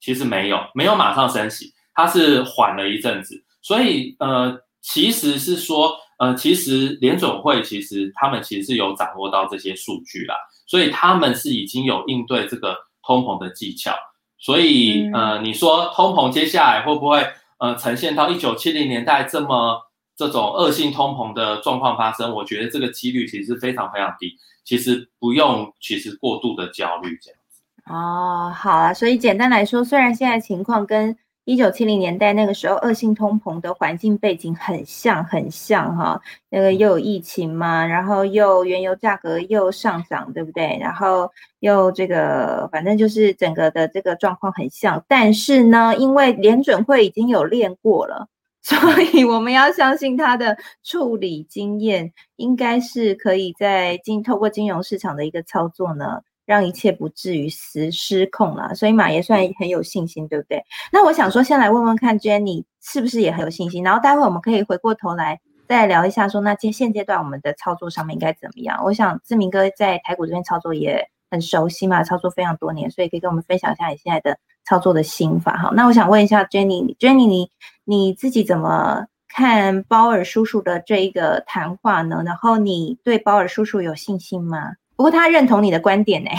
[0.03, 10.35] 其实没有，没有马上升息，它是缓了一阵子，所以呃，其实是说，呃，其实联总会其实他们其实是有掌握到这些数据啦，
[10.67, 13.95] 所以他们是已经有应对这个通膨的技巧，
[14.39, 17.25] 所以呃，你说通膨接下来会不会
[17.59, 19.81] 呃呈现到一九七零年代这么
[20.17, 22.35] 这种恶性通膨的状况发生？
[22.35, 27.39] 我觉得这个几率其实是非常非常低，其实不用其实过度的焦虑这样。
[27.87, 40.79] 哦，好啊，所以简单来说，虽然现在情况跟一九七零年代那个时候恶性通膨的环境背景很像，很像哈，那个又有疫情嘛，然后又原油价格又上涨，对不对？
[40.81, 45.05] 然后又这个，反正就是整个的这个状况很像。
[45.09, 48.29] 但是呢，因为联准会已经有练过了，
[48.63, 48.79] 所
[49.13, 56.23] 以我们要相信他的处理经验，应该是可以在经透过金融市场的一个操作呢。
[56.45, 60.63] 让一切不至于失失控了，所以马爷算很有信心，对不对？
[60.93, 63.85] 那我想说，先来问问看，Jenny 是不是也很有信心？
[63.85, 68.83] 然后待会我们可以回过头来再聊一下，说那现现阶段我们的操作上面应该怎么样？
[68.85, 75.57] 我想志明哥在台股这边操作也很熟悉嘛，操作非常多年，所以可以跟我们分享一下你现在的操作的心法。
[75.57, 77.49] 哈，那我想问一下 Jenny，Jenny 你
[77.85, 82.23] 你自己怎么看鲍尔叔叔的这一个谈话呢？
[82.27, 84.73] 然后你对鲍尔叔叔有信心吗？
[85.03, 86.31] 不过他认同你的观点呢？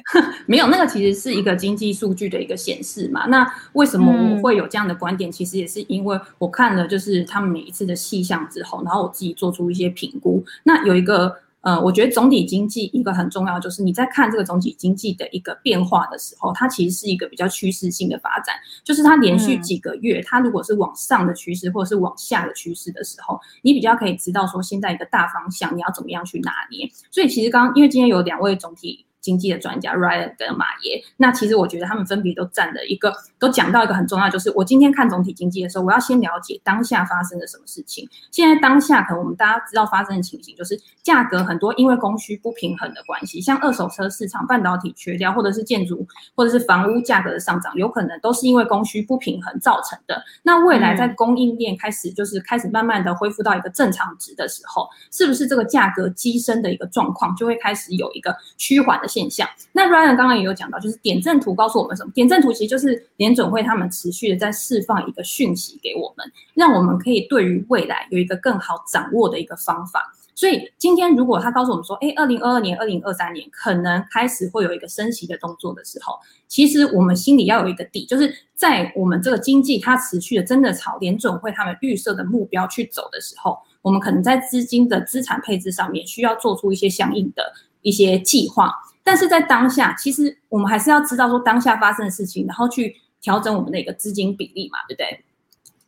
[0.48, 3.26] 没有，那个其实是一个经济数据的一个显示嘛。
[3.26, 5.30] 那为什么我会有这样的观点？
[5.30, 10.42] 其实也是因为我看了就是他们每一次的细项之后，然后我自己做出一些评估。
[10.62, 11.36] 那有一个。
[11.66, 26.88] 呃，我觉得总体经济一个很重要，就是你在看这个总体经济的一个变化的时候，它其实是一个比较趋势性的发展，就是它连续几个月，它如果是往上的趋势或者是往下的趋势的时候，你比较可以知道说现在一个大方向你要怎么样去拿捏。
[27.10, 29.05] 所以其实刚因为今天有两位总体。
[29.26, 38.08] 经济的专家 Ryan 跟马爷，那其实我觉得他们分别都占了一个，都讲到一个很重要，就是我今天看总体经济的时候，我要先了解当下发生了什么事情。
[38.30, 46.06] 现在当下可能我们大家知道发生的情形，就是价格很多因为供需不平衡的关系，像二手车市场、半导体缺掉，或者是建筑
[46.36, 50.22] 或者是房屋价格的上涨，有可能都是因为供需不平衡造成的。
[50.44, 59.15] 那未来在供应链开始就是开始慢慢的恢复到一个正常值的时候，是不是这个价格激升的一个状况就会开始有一个趋缓的？
[59.16, 59.48] 现象。
[59.72, 62.12] 那 Ryan 刚刚也有讲到，就是点阵图告诉我们什么？
[62.12, 70.12] 点阵图其实就是联准会他们持续的在释放一个讯息给我们，让我们可以对于未来有一个更好掌握的一个方法。
[70.34, 76.12] 所以今天如果他告诉我们说，哎，二零二二年、二零二三年可能开始会有一个升息的动作的时候，
[76.46, 88.74] 其实我们心里要有一个底，就是在我们这个经济它持续的真的朝联准会他们预设的目标去走的时候，我们可能在资金的资产配置上面需要做出一些相应的一些计划。
[89.06, 95.24] 但是在当下，其实我们还是要知道说当下发生的事情，然后去调整我们的一个资金比例嘛，对不对？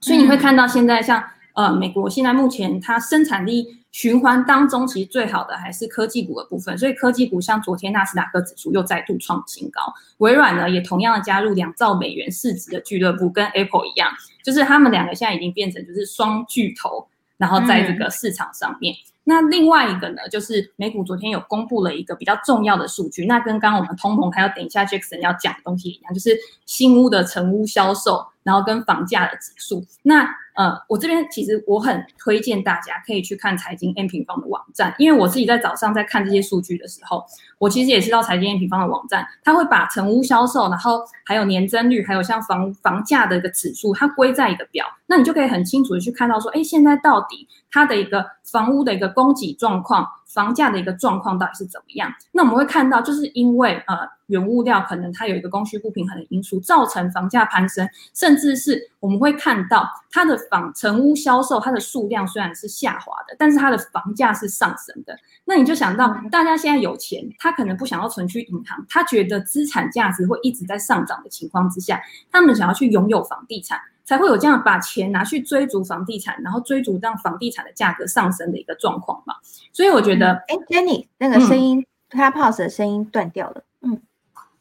[0.01, 3.75] 所以你会看到现在像呃美国现在目前它生产力。
[3.91, 9.81] 循环当中，其实最好的还是科技股的部分，所以科技股像昨天纳斯达克指数又再度创新高，
[10.19, 14.13] 微软呢也同样的加入两兆美元市值的俱乐部，跟 Apple 一样，
[14.45, 17.09] 就是他们两个现在已经变成就是双巨头，
[17.39, 18.95] 然后在这个市场上面。
[19.29, 29.85] 那另外一个呢，就是美股昨天有公布了一个比较重要的数据，那跟刚刚我们通膨还有等一下 Jackson 要讲的东西一样，就是新屋的成屋销售，然后跟房价的指数。
[30.03, 30.27] 那
[30.59, 37.25] 呃，我这边其实我很推荐大家可以去看财经 M 平方的网站，因为我自己在早上在看这些数据的时候，
[37.59, 50.05] 我其实也是到财经 M 平方的网站，它会把成屋销售，然后还有年增率，还有像房房价的一个指数，它归在一个表，那你就可以很清楚的去看到说，哎，现在到底它的一个房屋的一个供给状况。
[50.39, 52.09] 房价的一个状况到底是怎么样？
[52.31, 65.19] 那我们会看到，就是因为呃原物料可能它有一个供需不平衡的因素，造成房价攀升，甚至是我们会看到它的房成屋销售，它的数量虽然是下滑的，但是它的房价是上升的。
[65.45, 73.81] 那你就想到，大家现在有钱，他可能不想要存去银行，他觉得资产价值会一直在上涨的情况之下，他们想要去拥有房地产。
[74.09, 79.35] 才会有这样把钱拿去追逐房地产，然后追逐让房地产的价格上升的一个状况嘛。
[79.71, 83.63] 所以我觉得，哎，Jenny 那个声音，他 pause 的声音断掉了。
[83.83, 84.01] 嗯，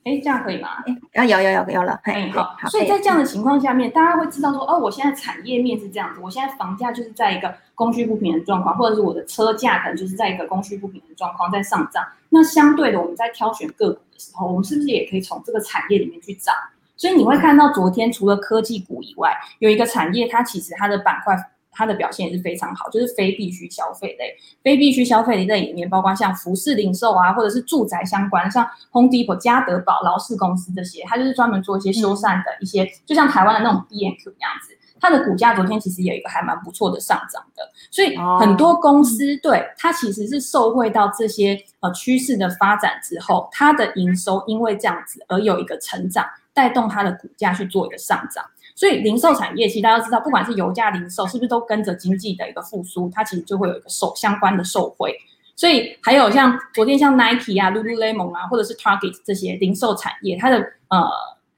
[0.03, 0.83] 哎，这样可以吗？
[1.13, 1.97] 哎，有有有有了。
[2.03, 2.57] 哎，好。
[2.67, 12.05] 所以在这样的情况下面，大家会知道说，哦，我现在产业面是这样子，我现在房价就是在一个供需不平衡状况，或者是我的车价可能就是在一个供需不平衡状况在上涨。
[12.27, 16.51] 那相对的，我们在挑选个股的时候，我们是不是也可以从这个产业里面去找？
[16.97, 21.37] 所以你会看到，昨天除了科技股以外，有一个产业，它其实它的板块，
[21.71, 24.35] 它的表现也是非常好，就是非必需消费类。
[24.63, 34.73] 非必需消费类里面，包括像服饰零售啊，或者是住宅相关，像 Home Depot、家得宝、劳氏公司这些，它就是专门做一些修缮的一些，就像台湾的那种 B N Q 那样子。
[34.99, 37.61] 它的股价昨天其实有一个还蛮不错的上涨的。
[37.91, 46.25] 所以很多公司对它其实是受惠到这些呃趋势的发展之后，它的营收因为这样子而有一个成长。
[46.57, 48.43] 带动它的股价去做一个上涨，
[48.73, 55.15] 所以零售产业其实大家都知道，不管是油价零售，是不是都跟着经济的一个复苏，它其实就会有一个受相关的受惠。
[55.55, 61.07] 所以还有像昨天像 Nike 啊、Lululemon 啊，或者是 Target 这些零售产业，它的呃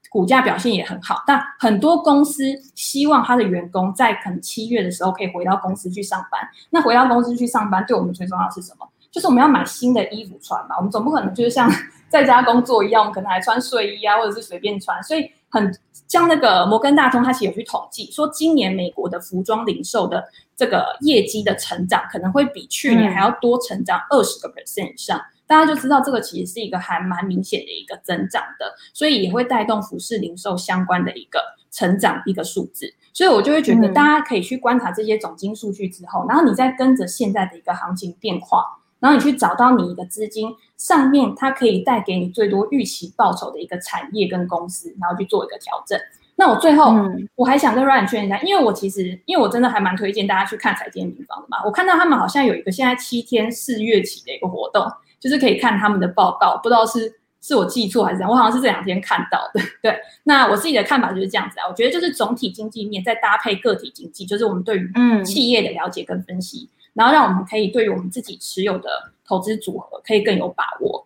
[0.09, 1.23] 股价表现也很好。
[1.25, 2.43] 但很多公司
[2.75, 6.41] 希望他的员工在可能七月的时候可以回到公司去上班。
[6.71, 8.85] 那回到公司去上班，对我们最重要是什么？
[9.12, 10.76] 就是我们要买新的衣服穿嘛。
[10.78, 11.70] 我们总不可能就是像。
[12.10, 15.72] 在家工作一样，我们可能还穿睡衣啊，或者是随便穿，所以很
[16.07, 25.22] 像那个摩根大通，它其实有去统计说，今年美国的服装零售的这个业绩的成长，可能会比去年还要多成长二十个 percent 以上。
[25.45, 31.39] 大家就知道这个其实是一个还蛮明显的一个增长的，所以也会带动服饰零售相关的一个
[31.70, 32.91] 成长一个数字。
[33.14, 38.78] 所以我就会觉得，大家可以去观察这些总金数据之后，然后你再跟着现在的一个行情变化。
[38.99, 45.99] 然后你去找到你一个资金上面，它可以带给你最多预期报酬的一个产业跟公司，然后去做一个调整。
[46.35, 46.95] 那我最后
[47.35, 51.57] 我还想跟 Ryan 确认一下，因为我其实因为我真的还蛮推荐大家去看财经平方的嘛。
[51.65, 54.89] 我看到他们好像有一个现在七天四月起的一个活动，
[55.19, 59.61] 就是可以看他们的报告，不知道是是我记错还是怎样，我好像是这两天看到的。
[59.81, 59.93] 对，
[60.23, 64.89] 那我自己的看法就是这样子啊，我觉得就是总体经济面再搭配个体经济，就是我们对于
[65.25, 66.69] 企业的了解跟分析。
[66.93, 68.89] 然后让我们可以对于我们自己持有的
[69.25, 71.05] 投资组合可以更有把握。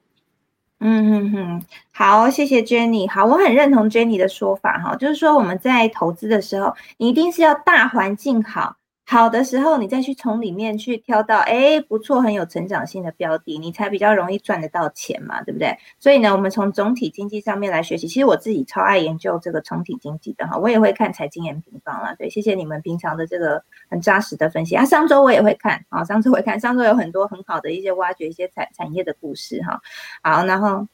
[0.86, 3.10] 嗯哼哼，好，谢谢 Jenny。
[3.10, 8.76] 好，我很认同 Jenny 的说法哈，就是说我们在投资的时候，你一定是要大环境好。
[9.14, 15.78] 好的时候，你再去从里面去挑到，哎，不错，很有成长性的标的，你才比较容易赚得到钱嘛，对不对？
[16.00, 18.08] 所以呢，我们从总体经济上面来学习。
[18.08, 22.16] 其实我自己超爱研究这个总体经济的哈，我也会看财经 M 平方啦。
[22.18, 24.84] 对，谢谢你们平常的这个很扎实的分析啊。
[24.84, 29.80] 上周我也会看，啊，上周会看，上周有很多很好的一些挖掘一些产产业的故事哈。
[30.24, 30.88] 好，然后。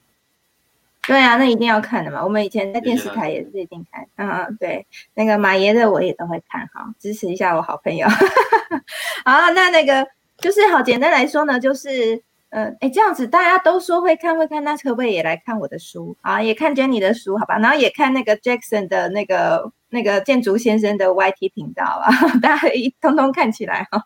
[1.09, 2.23] 对啊，那一定要看的嘛。
[2.23, 4.05] 我们以前在电视台也是一定看。
[4.17, 4.85] 嗯嗯，对，
[5.15, 8.07] 那个马爷的我也都会看哈，支持一下我好朋友。
[9.25, 10.07] 好，那那个
[10.37, 16.41] 就是好简单来说呢，就是嗯，哎，这样子大家都说会看会看，那可不可以也来看我的书啊？
[16.41, 17.57] 也看 Jenny 的书，好吧？
[17.57, 22.09] 然后也看那个 Jackson 的那个那个建筑先生的 YT 频道啊，
[22.41, 24.03] 大家一通通看起来哈。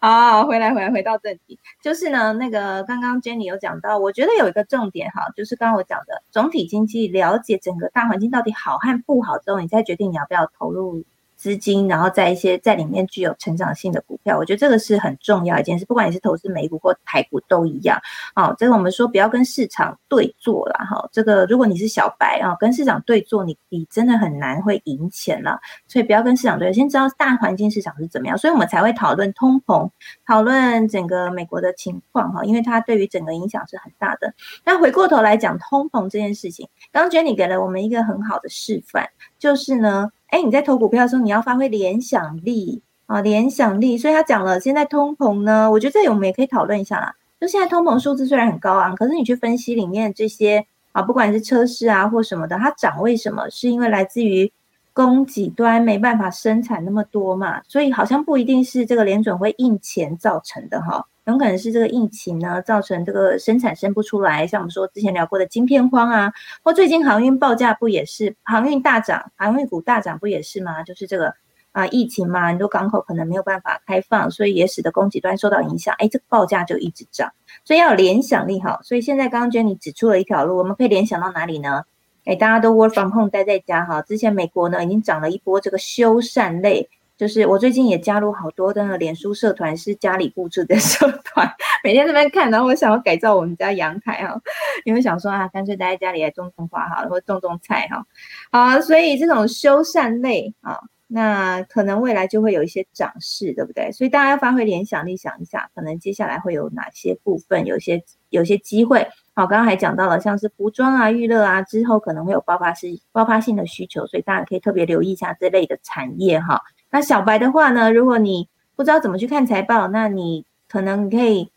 [0.00, 11.04] 好，回来回来回到正题，就是呢，那个刚刚 Jenny 有讲到，我觉得有一个重点哈，就是刚刚我讲的总体经济了解整个大环境到底好和不好之后，你再决定你要不要投入。
[11.36, 15.84] 资金，然后在一些在里面具有成长性的股票，我觉得这个是很重要一件事。
[15.84, 18.00] 不管你是投资美股或台股都一样。
[18.34, 21.08] 哦，这个我们说不要跟市场对坐了哈。
[21.12, 25.60] 这个如果你是小白啊，跟市场对坐，你你真的很难会赢钱了。
[25.86, 28.36] 所以不要跟市场对，先知道大环境市场是怎么样。
[28.36, 29.88] 所以我们才会讨论通膨，
[30.26, 34.32] 讨论整个美国的情况哈，因为它对于整个影响是很大的。
[34.64, 39.08] 那回过头来讲通膨这件事情，刚刚 Jenny 给了我们一个很好的示范，
[39.38, 40.10] 就是呢。
[40.28, 43.96] 哎，你在投股票的时候，你要发挥联想力啊，联想力。
[43.96, 47.14] 所以他讲了，现在通膨呢，我觉得这里我们也可以讨论一下啦。
[47.40, 53.48] 就现在通膨数字虽然很高昂，可是你去分析里面这些啊，不管是车市啊或什么的，它涨为什么？
[53.50, 54.50] 是因为来自于
[54.92, 57.62] 供给端没办法生产那么多嘛？
[57.68, 61.06] 所以好像不一定是这个联准会印钱造成的哈。
[61.26, 70.84] 很可能是这个疫情呢，造成这个生产生不出来，像我们说之前聊过的晶片荒啊，或最近航运报价不也是航运大涨，航运股大涨不也是吗？
[70.84, 71.34] 就是这个
[71.72, 77.32] 啊疫情嘛，很多港口可能没有办法开放，所以也使得供给端受到影响，哎，这个报价就一直涨，
[77.64, 78.78] 所以要有联想力哈。
[78.84, 81.82] 所以现在刚刚 Jenny 指出了一条路，我们可以联想到哪里呢？
[82.24, 86.88] 哎，大家都 work from home 待在家哈，之前美国呢已经涨了一波这个修缮类。
[87.16, 91.50] 就是我最近也加入好多的脸书社团，是家里布置的社团，
[91.82, 94.38] 每天这边看，然后我想要改造我们家阳台哈，
[94.84, 98.06] 因为想说啊，干脆待在家里来种种花哈，或种种菜哈，
[98.52, 103.90] 好，所以这种修缮类啊，那可能未来就会有一些涨势，对不对？
[103.92, 109.08] 所以大家要发挥联想力，想一下，可能接下来会有哪些部分，有些有些机会。
[109.34, 116.60] 好，刚刚还讲到了，像是服装啊、娱乐啊，之后可能会有爆发式、爆发性的需求，所以大家可以特别留意一下这类的产业哈。
[116.90, 117.92] 那小白的话呢？
[117.92, 121.50] 如果你不知道怎么去看财报，那你可能可以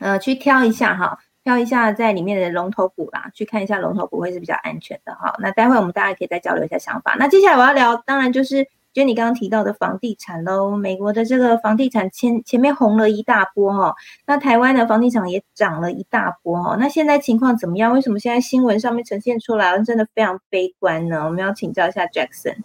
[0.00, 5.34] 呃去挑一下哈，挑一下在里面的龙头股啦，去看一下龙头股会是比较安全的哈。
[5.38, 7.16] 那待会我们大家可以再交流一下想法。
[7.18, 10.76] 那接下来我要聊，当然就是就你刚刚提到的房地产喽。
[10.76, 13.94] 美国的这个房地产前前面红了一大波哈，
[14.26, 16.76] 那台湾的房地产也涨了一大波哈。
[16.80, 17.92] 那现在情况怎么样？
[17.92, 21.24] 为什么现在新闻上面呈现出来真的非常悲观呢？
[21.24, 22.56] 我们要请教一下 Jackson。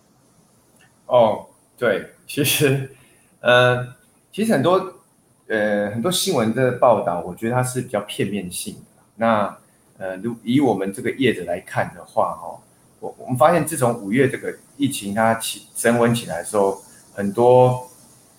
[1.05, 1.47] 哦。
[1.81, 2.91] 对，其实，
[3.39, 3.95] 呃，
[4.31, 5.01] 其实很多，
[5.47, 9.01] 呃，很多新闻的报道，我觉得它是比较片面性的。
[9.15, 9.57] 那，
[9.97, 12.61] 呃，如以我们这个业者来看的话，哦，
[12.99, 16.79] 我我们发现自从五月这个疫情它起升温起来的时候，
[17.15, 17.89] 很多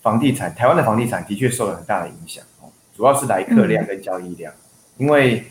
[0.02, 4.54] 房地产，台湾的房地产的确受了很大的影响，哦，主要是来客量跟交易量，
[4.98, 5.44] 因为，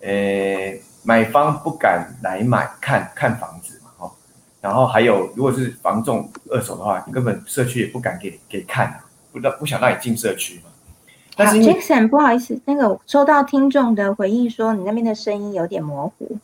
[0.00, 3.80] 呃，买方不敢来买看看房子。
[4.62, 8.98] 然后还有，如果是房仲二手的话，你根本社区也不敢给给看，
[9.32, 10.70] 不不不想让你进社区嘛。
[11.34, 16.38] 但是 Jackson，不好意思，那个收到听众的回应说你那边的声音有点模糊，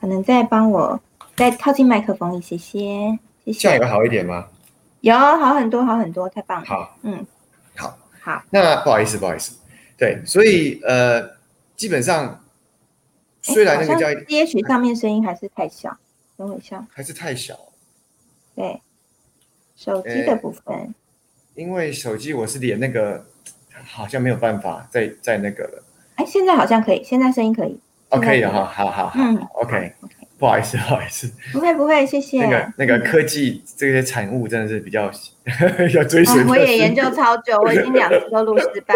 [0.00, 0.98] 可能再帮我
[1.36, 3.58] 再靠近麦克风一些些，谢谢。
[3.60, 4.46] 这样有好一点吗？
[5.02, 6.66] 有好很多，好很多，太棒了。
[6.66, 7.26] 好，嗯，
[7.76, 8.42] 好，好。
[8.48, 9.58] 那不好意思，不好意思，
[9.98, 11.22] 对，所以呃，
[11.76, 12.40] 基本上
[13.42, 15.94] 虽然那个交易 D H 上面声音还是太小。
[16.40, 17.54] 等我一下，还是太小。
[18.56, 18.80] 对，
[19.76, 20.94] 手机的部分。
[21.54, 23.26] 因为手机我是连那个，
[23.84, 25.84] 好像没有办法再再那个了。
[26.14, 27.78] 哎，现在好像可以，现在声音可以。
[28.08, 29.92] 哦，可以哈，好好好，嗯，OK。
[30.40, 31.30] 不好意思， 不好意思。
[31.52, 32.42] 不会不会，谢谢。
[32.42, 35.12] 那个那个科技这些产物真的是比较
[35.94, 36.42] 要追随。
[36.44, 38.94] 我也研究超久，我已经两次都录失败。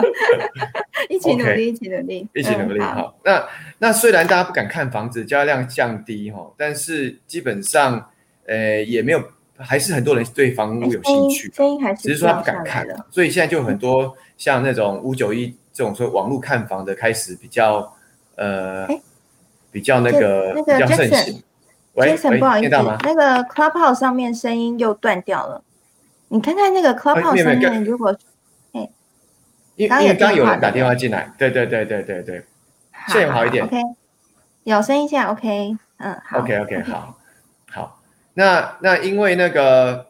[1.08, 2.78] 一起努力，一起努力，一起努力。
[2.78, 3.42] 好，那
[3.78, 8.10] 那虽然大家不敢看房子，交易量降低哈，但是基本上
[8.46, 9.22] 呃也没有，
[9.56, 11.50] 还是很多人对房屋有兴趣。
[11.54, 17.90] 声音还是只是说他不敢看了，所以现在就很多像那种五九一这种说网络看房的开始比较
[18.36, 18.86] 呃。
[19.70, 21.42] 比较那个比较盛行。
[21.94, 25.62] Jason，不好意思，那个 Clubhouse 上面声音又断掉了。
[26.28, 28.16] 你看看那个 Clubhouse 上面，如果
[28.72, 28.88] 哎，
[29.74, 32.44] 因为因为刚有人打电话进来，对对对对对对，
[33.08, 33.64] 现在好一点。
[33.64, 33.76] OK，
[34.62, 37.18] 有声音现在 OK，嗯，OK OK 好，
[37.70, 38.00] 好，
[38.34, 40.06] 那那因为那个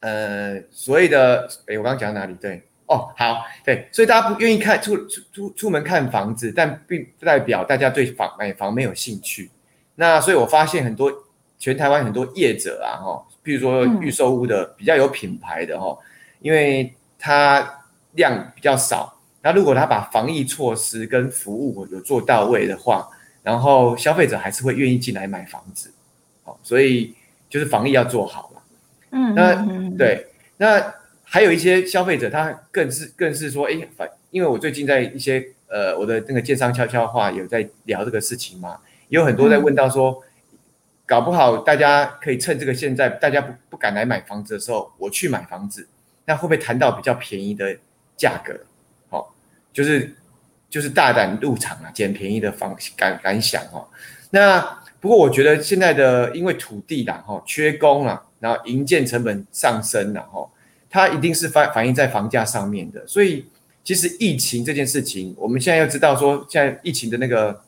[0.00, 2.34] 呃所谓的哎，我刚刚讲哪里？
[2.34, 2.66] 对。
[2.90, 9.48] 哦，好，对，所以大家不愿意看出出出出门看房子，但并不代表大家对房买房没有兴趣。
[9.94, 11.12] 那所以我发现很多
[11.56, 15.96] 全台湾很多业者啊，哈，比如说预售屋的比较有品牌的哈，
[16.40, 17.84] 因为它
[18.14, 23.08] 量比较少，那如果他把防疫措施跟服务有做到位的话，
[23.44, 25.92] 然后消费者还是会愿意进来买房子。
[26.42, 27.14] 好，所以
[27.48, 28.62] 就是防疫要做好了。
[29.12, 30.26] 嗯，那嗯，对，
[30.56, 30.92] 那
[31.32, 38.76] 还有一些消费者，他更是更是说，哎，反，因为我最近在一些呃我的那个建商悄悄话有在聊这个事情嘛，
[39.10, 40.20] 有很多在问到说，
[41.06, 45.86] 搞不好大家可以趁这个现在大家不不敢来买房子的时候，我去买房子，
[46.24, 47.78] 那会不会谈到比较便宜的
[48.16, 48.52] 价格？
[49.08, 49.32] 好、
[49.72, 50.12] 就是
[50.68, 53.86] 就是大胆入场啊，捡便宜的房感感想哦。
[54.30, 54.60] 那
[54.98, 60.50] 不过我觉得现在的因为土地啦，哈，缺工啊，然后营建成本上升了，哈，
[60.90, 63.06] 它一定是反反映在房价上面的。
[63.06, 63.46] 所以
[63.82, 67.62] 其实疫情这件事情，我们现在要知道说，现在疫情的那个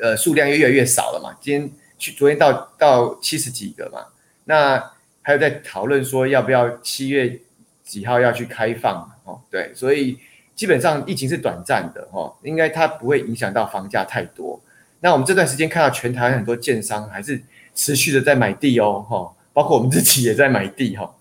[0.00, 4.06] 呃数量越来越少了嘛，今天去昨天到到七十几个嘛，
[4.44, 4.92] 那
[5.22, 7.38] 还有在讨论说要不要七月
[7.84, 10.18] 几号要去开放哦，对，所以
[10.54, 14.60] 基本上疫情是短暂的哦，应该它不会影响到房价太多。
[15.00, 17.40] 那我们这段时间看到全台很多建商还是
[17.74, 21.14] 持续的在买地哦，哈，包括我们自己也在买地哈，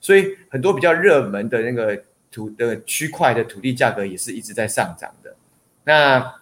[0.00, 5.36] 所以很多比较热门的那个土的区块的土地价格也是一直在上涨的。
[5.84, 6.34] 那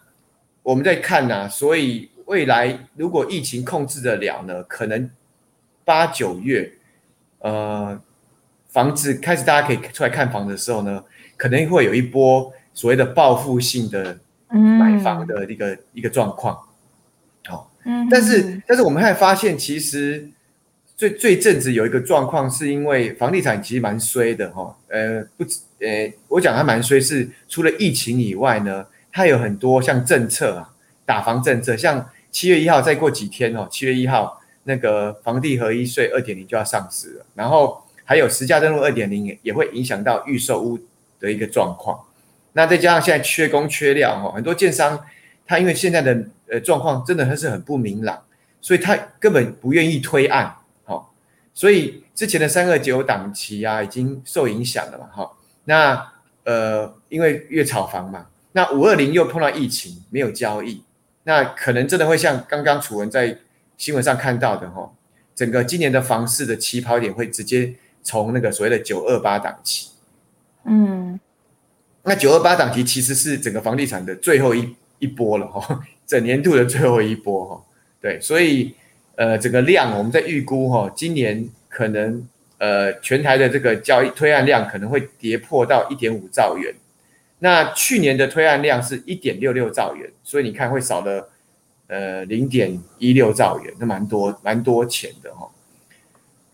[0.62, 5.10] 我们在看呢、所以未来如果疫情控制得了呢，可能
[5.84, 6.70] 八九月，
[7.38, 7.98] 呃，
[8.68, 11.02] 房子开始大家可以出来看房的时候呢，
[11.36, 14.18] 可能会有一波所谓的报复性的
[14.50, 16.58] 嗯买房，的一个、一个状况。
[17.46, 20.28] 好、嗯，但是但是我们还发现，其实
[20.98, 30.74] 最最阵子有一个状况，是因为房地产其实蛮衰的哈、呃，不止呃，我讲它蛮衰，是除了疫情以外呢，它有很多像政策啊，
[31.06, 40.76] 打房政策，像七月一号再过几天哦，七月一号那个房地合一税二点零就要上市了，然后还有实价登录二点零也也会影响到预售屋
[41.20, 41.96] 的一个状况。
[42.54, 44.98] 那再加上现在缺工缺料哈，很多建商
[45.46, 48.20] 他因为现在的呃状况真的还是很不明朗，
[48.60, 50.56] 所以他根本不愿意推案，
[51.58, 55.32] 所以之前的三二九档期啊已经受影响了嘛，哈，
[55.64, 56.12] 那
[56.44, 60.84] 呃因为月炒房嘛，那五二零又碰到疫情没有交易，
[61.24, 63.36] 那可能真的会像刚刚楚文在
[63.76, 64.88] 新闻上看到的哈，
[65.34, 69.88] 整个今年的房市的起跑点会直接从那个所谓的九二八档期。
[70.62, 71.18] 嗯
[72.04, 77.64] 那九二八档期其实是整个房地产的最后一一波了哈，整年度的最后一波哈。
[78.00, 78.76] 对，所以
[79.18, 82.24] 呃，整个量我们在预估哈，今年可能
[82.58, 86.72] 呃全台的这个交易推案量可能会跌破到一点五兆元。
[87.40, 91.28] 那去年的推案量是一点六六兆元，所以你看会少了
[91.88, 95.50] 呃零点一六兆元，那蛮多蛮多钱的哈。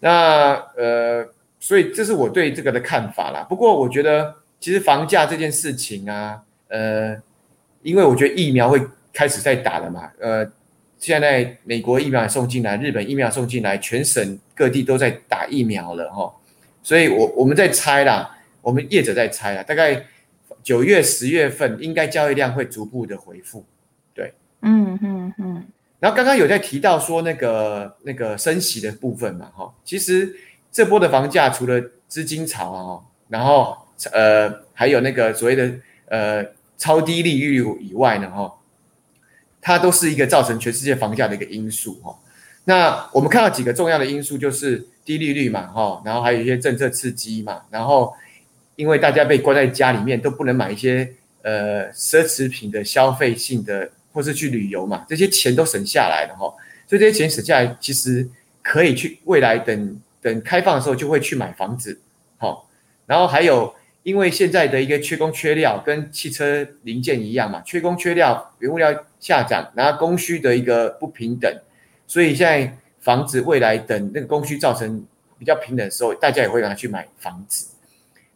[0.00, 1.28] 那呃，
[1.60, 3.46] 所以这是我对这个的看法啦。
[3.48, 4.34] 不过我觉得。
[4.60, 7.14] 其实房价这件事情啊，呃，
[7.82, 8.80] 因为我觉得疫苗会
[9.12, 10.50] 开始在打了嘛，呃，
[11.06, 16.34] 现在美国疫苗也送进来，日本疫苗送进来，全省各地都在打疫苗了哈，
[16.82, 20.02] 所以我我们在猜啦，我们业者在猜啦，大概
[20.62, 23.62] 九月、十月份应该交易量会逐步的回复，
[24.14, 24.32] 对，
[24.62, 25.66] 嗯嗯嗯，
[26.00, 30.34] 然后刚刚有在提到说那个那个升息的部分嘛，哈，其实
[30.72, 33.76] 这波的房价除了资金潮啊，然后
[34.10, 35.70] 呃，还有那个所谓的
[36.08, 36.42] 呃
[36.78, 38.50] 超低利率以外呢，哈，
[39.66, 42.14] 它都是一个造成全世界房价的一个因素，哈。
[42.66, 48.14] 那我们看到几个重要的因素，就是低利率嘛，哈，然后还有一些政策刺激嘛，然后
[48.76, 51.10] 因为大家被关在家里面，都不能买一些
[51.40, 56.52] 呃奢侈品的消费性的，或是去旅游嘛，这些钱都省下来了，哈。
[56.86, 58.28] 所以这些钱省下来，其实
[58.60, 61.98] 可以去未来等等开放的时候就会去买房子，
[62.36, 62.68] 好，
[63.06, 63.74] 然后还有。
[64.04, 71.50] 因为现在的一个缺工缺料，跟汽车零件一样嘛，缺工缺料，原物料下涨，然后供需的一个不平等，
[72.06, 75.02] 所以现在房子未来等那个供需造成
[75.38, 77.68] 比较平等的时候，大家也会拿去买房子。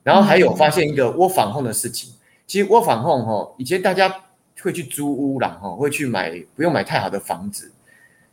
[0.02, 2.14] 然后还有发现一个窝房控的事情，
[2.46, 4.24] 其实窝房控哈，以前大家
[4.62, 7.70] 会去租屋啦，哈，会去买不用买太好的房子，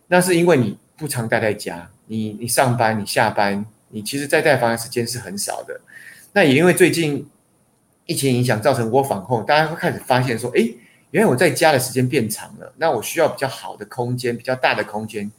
[0.07, 5.81] 那是因为你不常待在家，你你上班你下班，你其实在待房的时间是很少的。
[6.35, 7.25] 那也因为最近
[8.05, 10.67] 疫情影响，造成我防控，大家会开始发现说，哎，
[11.11, 15.31] 原来我在家的时间变长了，那我需要比较好的空间，比较大的空间。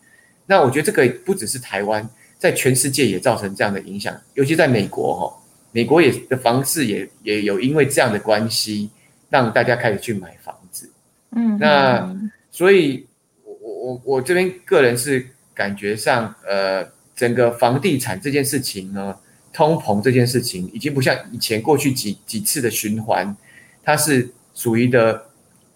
[0.47, 5.36] 那我觉得这个不只是台湾，在全世界也造成这样的影响，尤其在美国哈，
[5.70, 8.88] 美国也的房市也也有因为这样的关系，
[9.28, 10.90] 让大家开始去买房子。
[11.32, 12.11] 嗯，那
[12.51, 13.07] 所以，
[13.44, 19.14] 我我我我这边个人是感觉上，呃，整个房地产这件事情呢。
[19.57, 23.34] 通膨这件事情已经不像以前过去几几次的循环，
[23.82, 25.28] 它是属于的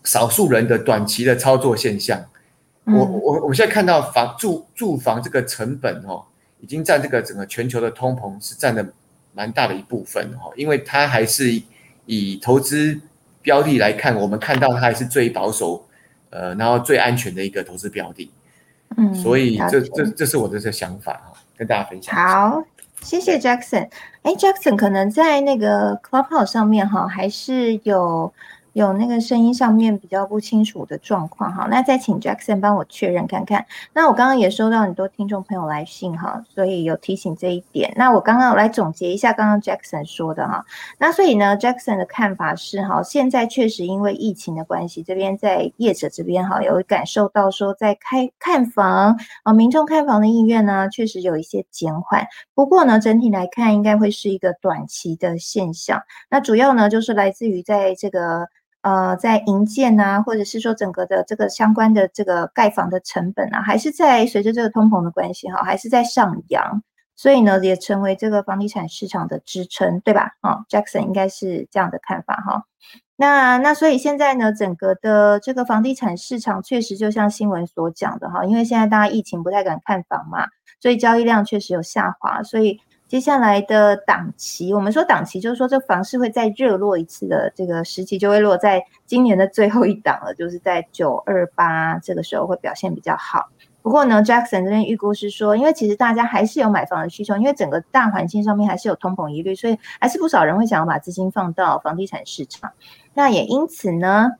[0.05, 2.23] 少数人的短期的操作现象。
[2.85, 6.23] 我我我现在看到房住住房这个成本哦，
[6.61, 8.87] 已经占这个整个全球的通膨是占了
[9.33, 11.63] 蛮大的一部分哦，因为它还是
[12.05, 13.01] 以投资
[13.41, 15.87] 标的来看，我们看到它还是最保守，
[16.29, 18.31] 呃，然后最安全的一个投资标的。
[18.99, 22.15] 嗯，所以这这这是我的这想法哈，跟大家分享。
[22.15, 22.63] 好，
[23.03, 23.89] 谢谢 Jackson。
[24.23, 28.33] 哎，Jackson 可能在那个 Clubhouse 上面哈，还是有。
[28.73, 33.67] 有那个声音上面比较不清楚的状况哈，那再请 Jackson 帮我确认看看。
[33.93, 37.93] 那我刚刚也收到很多听众朋友来信哈，所以有提醒这一点。
[37.97, 40.65] 那我刚刚来总结一下刚刚 Jackson 说的哈。
[40.99, 52.25] 那所以呢，Jackson 的看法是哈，现在确实因为疫情的关系，这边在业者这边哈有感受到说在开看房啊，民众看房的意愿呢确实有一些减缓。
[52.55, 56.01] 不过呢，整体来看应该会是一个短期的现象。
[56.31, 58.49] 那主要呢就是来自于在这个。
[58.83, 66.83] 呃，在营建啊，或者是说整个的这个相关的这个盖房的成本啊，还是在随着这个通膨的关系哈，还是在上扬，
[67.15, 70.33] 所以呢，也成为这个房地产市场的支撑，对吧？
[70.41, 72.65] 啊，Jackson 应该是这样的看法哈。
[73.17, 80.47] 那那所以现在呢，整个的这个房地产市场确实就像新闻所讲的哈，因为现在大家疫情不太敢看房嘛，
[80.81, 82.81] 所以交易量确实有下滑，所以。
[83.11, 93.49] 接下来的档期，我们说档期就是说这房市会再热络一次的这个时期，就会落在今年的最后一档了，就是在九二八这个时候会表现比较好。
[93.83, 102.71] 不过呢，Jackson 这边预估是说，因为其实大家还是有买房的需求，因为整个大环境上面还是有通膨疑虑，所以还是不少人会想要把资金放到房地产市场。
[103.15, 104.35] 那也因此呢，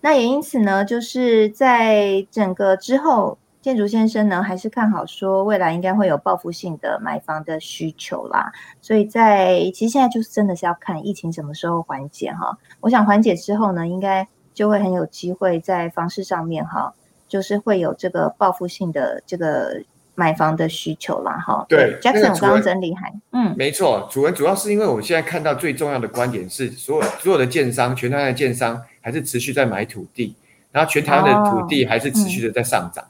[0.00, 3.36] 那也因此呢，就是在整个之后。
[3.68, 8.50] 建筑先生呢，还是看好说未来应该会有报复性的买房的需求啦。
[8.80, 12.56] 所以在其实现在就是真的是要看疫情什么时候缓解哈。
[12.80, 16.94] 我想缓解之后呢，应该就会很有机会在房市上面哈，
[17.28, 19.82] 就是会有这个报复性的这个
[20.14, 21.66] 买房的需求啦哈。
[21.68, 30.34] 对，Jackson 我刚刚整理还嗯，没错，主人主要是因为我现在看到最重要的观点是，所有所有的建商，全台湾的建商还是持续在买土地，
[30.72, 33.04] 然后全台湾的土地还是持续的在上涨。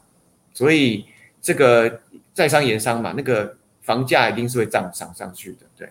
[0.58, 1.06] 所以
[1.40, 2.00] 这个
[2.34, 5.88] 在商言商嘛，那个房价一定是会涨涨上去的，对。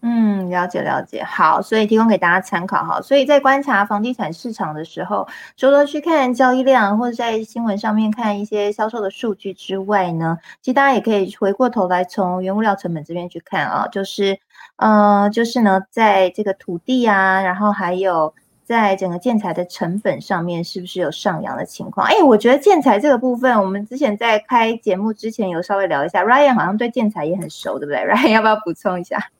[0.00, 2.98] 嗯，了解了解，好，所以提供给大家参考哈。
[3.02, 14.38] 所以在观察房地产市场的时候，除了去看交易量或者在新闻上面看一些销售的数据之外呢，其实大家也可以回过头来从原物料成本这边去看啊，就是
[14.76, 18.32] 呃，就是呢，在这个土地啊，然后还有。
[18.66, 22.04] 在整个建材的成本上面，是不是有上扬的情况？
[22.04, 26.24] 哎，我觉得建材这个部分，我们之前在开节目之前有稍微聊一下。
[26.24, 29.30] Ryan 好像对建材也很熟，对不对？Ryan 要不要补充一下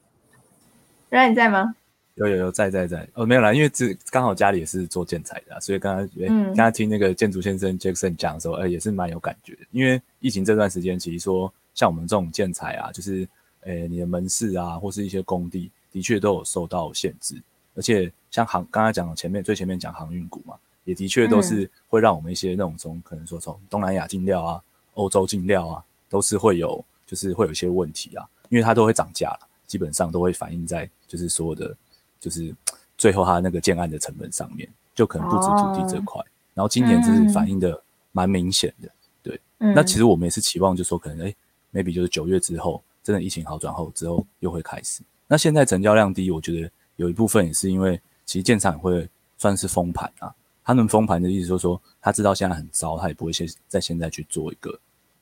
[1.10, 1.74] ？Ryan 在吗？
[2.14, 9.62] 有有有在在在哦，没有啦，因为这刚好家里也是做建材的，所以刚刚嗯，刚刚听那个建筑先生 Jackson 讲的时候，哎，也是蛮有感觉的。
[9.72, 13.28] 因为疫情这段时间，其实说像我们这种建材啊，就是
[13.64, 17.34] 诶，你的门市啊，或是一些工地，的确都有受到限制。
[17.76, 24.62] 而且像航刚才讲的前面最前面讲航运股嘛，也的确都是会让我们一些那种从可能说从东南亚进料啊、
[24.94, 31.76] 欧洲进料啊，都是会有就是会有一些问题啊，因为它都会涨价了，基本上都会反映在就是所有的
[32.18, 32.54] 就是
[32.96, 36.18] 最后它那个建案的成本上面，就可能不止土地这块。
[36.54, 37.78] 然后今年就是反映的
[38.12, 38.88] 蛮明显的，
[39.22, 39.38] 对。
[39.58, 41.34] 那其实我们也是期望，就说可能哎
[41.74, 45.02] ，maybe 就是九月之后真的疫情好转后之后又会开始。
[45.28, 46.70] 那现在成交量低，我觉得。
[46.96, 50.34] 有一部分也是因为，其实建厂会算是封盘啊。
[50.64, 54.76] 他们封盘的意思就是说，他知道现在很糟，他也不会现在现在去做一个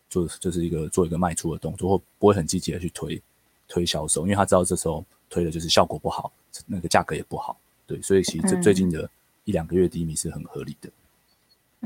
[0.08, 3.22] 做就是一个做一个卖出的动作，或不会很积极的去推
[3.68, 6.32] 推销售，因为他知道这时候推的就是效果不好，
[6.66, 7.58] 那个价格也不好。
[7.86, 9.08] 对，所以其实这最近的
[9.44, 10.88] 一两个月低迷是很合理的。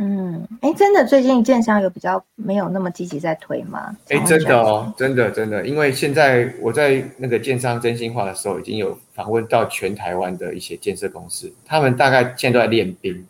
[0.01, 3.97] 嗯，哎，真的，最近建商有比较没有那么积极在推吗？
[4.09, 13.27] 哎，真的哦，真的真的，因为现在我在那个建商真心话的时候，已经有访问到全台湾的一些建设公司，他们大概现在都在练兵。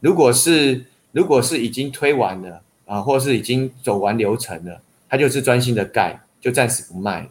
[0.00, 7.28] 如果是如果是已经推完了啊，或是已经走完流程了，他就是专心的盖，就暂时不卖了。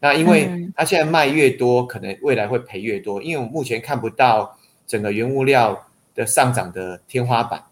[0.00, 4.56] 那因为他现在卖越多，可能未来会赔越多，因为我目前看不到
[4.86, 7.62] 整个原物料的上涨的天花板。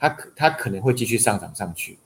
[0.00, 1.98] 它可它可能会继续上涨上去，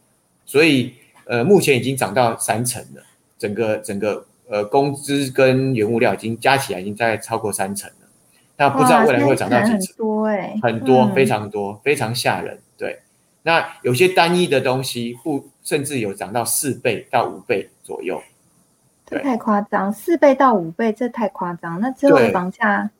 [0.44, 0.94] 所以
[1.26, 3.02] 呃目前已经涨到三成了，
[3.38, 8.08] 整个整个呃工资跟原物料已经加起来已经在超过三成了，
[8.56, 9.96] 那不知道未来会涨到几成？
[9.96, 12.58] 多哎，很多非常多非常吓人。
[12.76, 13.00] 对，
[13.42, 18.20] 那有些单一的东西不甚至有涨到四倍到五倍左右，
[19.06, 21.80] 这太夸张，四倍到五倍这太夸张。
[21.80, 22.90] 那之后的房价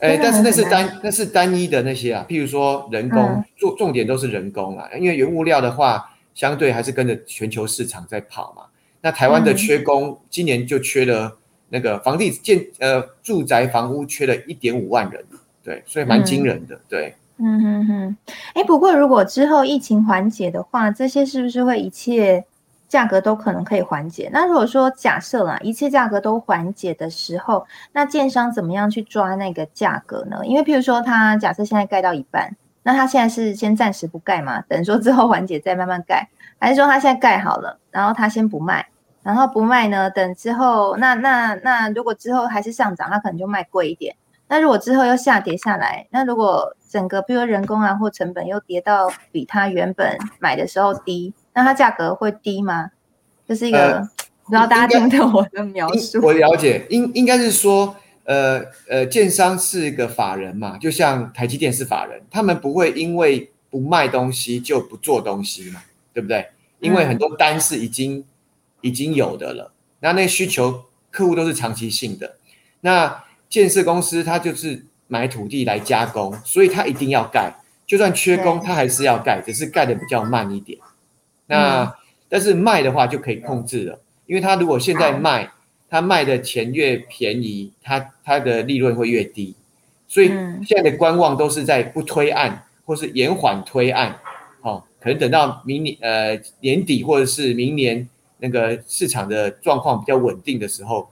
[0.00, 8.64] 哎，但是那是单那是单一的那些啊，譬如说人工嗯，重重点都是人工啊，因为原物料的话，相对还是跟着全球市场在跑嘛。
[9.00, 11.36] 那台湾的嗯缺工，今年就缺了
[11.68, 15.24] 那个房地建呃住宅房屋缺了一点五万人，
[15.62, 17.14] 对，所以蛮惊人的，对。
[17.36, 18.16] 嗯哼哼，
[18.54, 22.44] 哎，不过如果之后疫情缓解的话，这些是不是会一切
[22.88, 24.30] 价格都可能可以缓解？
[24.32, 30.40] 那如果说假设啦，一切价格都缓解的时候，那建商怎么样去抓那个价格呢？
[30.44, 36.28] 因为譬如说，他假设现在盖到一半，那他现在是先暂时不盖嘛，等说之后缓解再慢慢盖，
[36.58, 38.86] 还是说他现在盖好了，然后他先不卖？
[39.22, 40.10] 然后不卖呢？
[40.10, 44.14] 等之后，那那那如果之后还是上涨，他可能就卖贵一点。
[44.46, 52.90] 那如果之后又下跌下来，那如果整个比如人工啊或成本又跌到比他原本买的时候低，那它价格会低吗？
[53.48, 54.10] 这是一个、呃
[54.46, 56.20] 不知道大家听不懂我的描述。
[56.22, 65.82] 我了解，应应该是说，呃呃，建商是一个法人嘛，就像台积电是法人，他们不会因为不卖东西就不做东西嘛，
[66.12, 66.48] 对不对？
[66.80, 68.22] 因为很多单是已经
[68.82, 72.36] 已经有的了，那那需求客户都是长期性的，
[72.82, 77.54] 那建设公司它就是买土地来加工，所以它一定要盖，
[77.86, 80.78] 就算缺工，对它还是要盖，只是盖的比较慢一点。
[81.46, 81.94] 那、
[82.28, 84.00] 但是卖的话就可以控制了。
[84.26, 85.50] 因为他如果现在卖，
[85.90, 89.54] 他卖的钱越便宜，他他的利润会越低，
[90.08, 94.18] 所以嗯现在的观望都是在不推案或是延缓推案，
[94.62, 101.08] 哦，可能等到明年呃年底或者是明年那个市场的状况比较稳定的时候，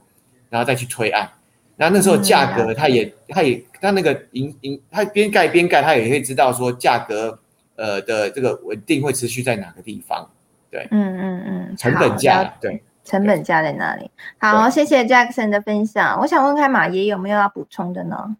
[0.49, 1.29] 然后再去推案。
[1.75, 7.39] 然后那时候价格，他也他也他那个营营，他边盖边盖，他也会知道说价格
[7.75, 10.29] 呃的这个稳定会持续在哪个地方，
[10.69, 12.83] 对嗯嗯嗯，成本价对。
[13.05, 14.09] 成本价在哪里？
[14.37, 16.17] 好，谢谢 Jackson 的分享。
[16.21, 18.37] 我想问看马爷有没有要补充的呢？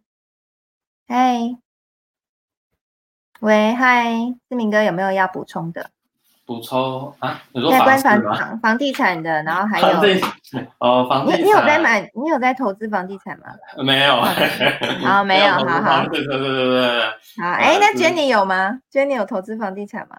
[1.05, 1.57] 嗨，
[3.41, 5.89] 喂，嗨，志明哥有没有要补充的？
[6.53, 8.37] 补充啊，你说在关房房？
[8.37, 10.27] 房房地产的，然后还房地有
[10.77, 13.45] 哦，房地产你你有在买，你有在投资房地产吗？
[13.83, 14.15] 没有？
[15.05, 17.01] 好 没有好好对对对对对对。
[17.43, 20.17] 好，哎，那是 Jenny 有吗？Jenny 有投资房地产吗？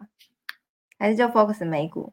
[0.99, 2.13] 还是就 focus 美股？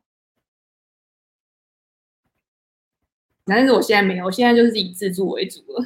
[3.46, 5.86] 但是我现在没有，我现在就是以自住为主了。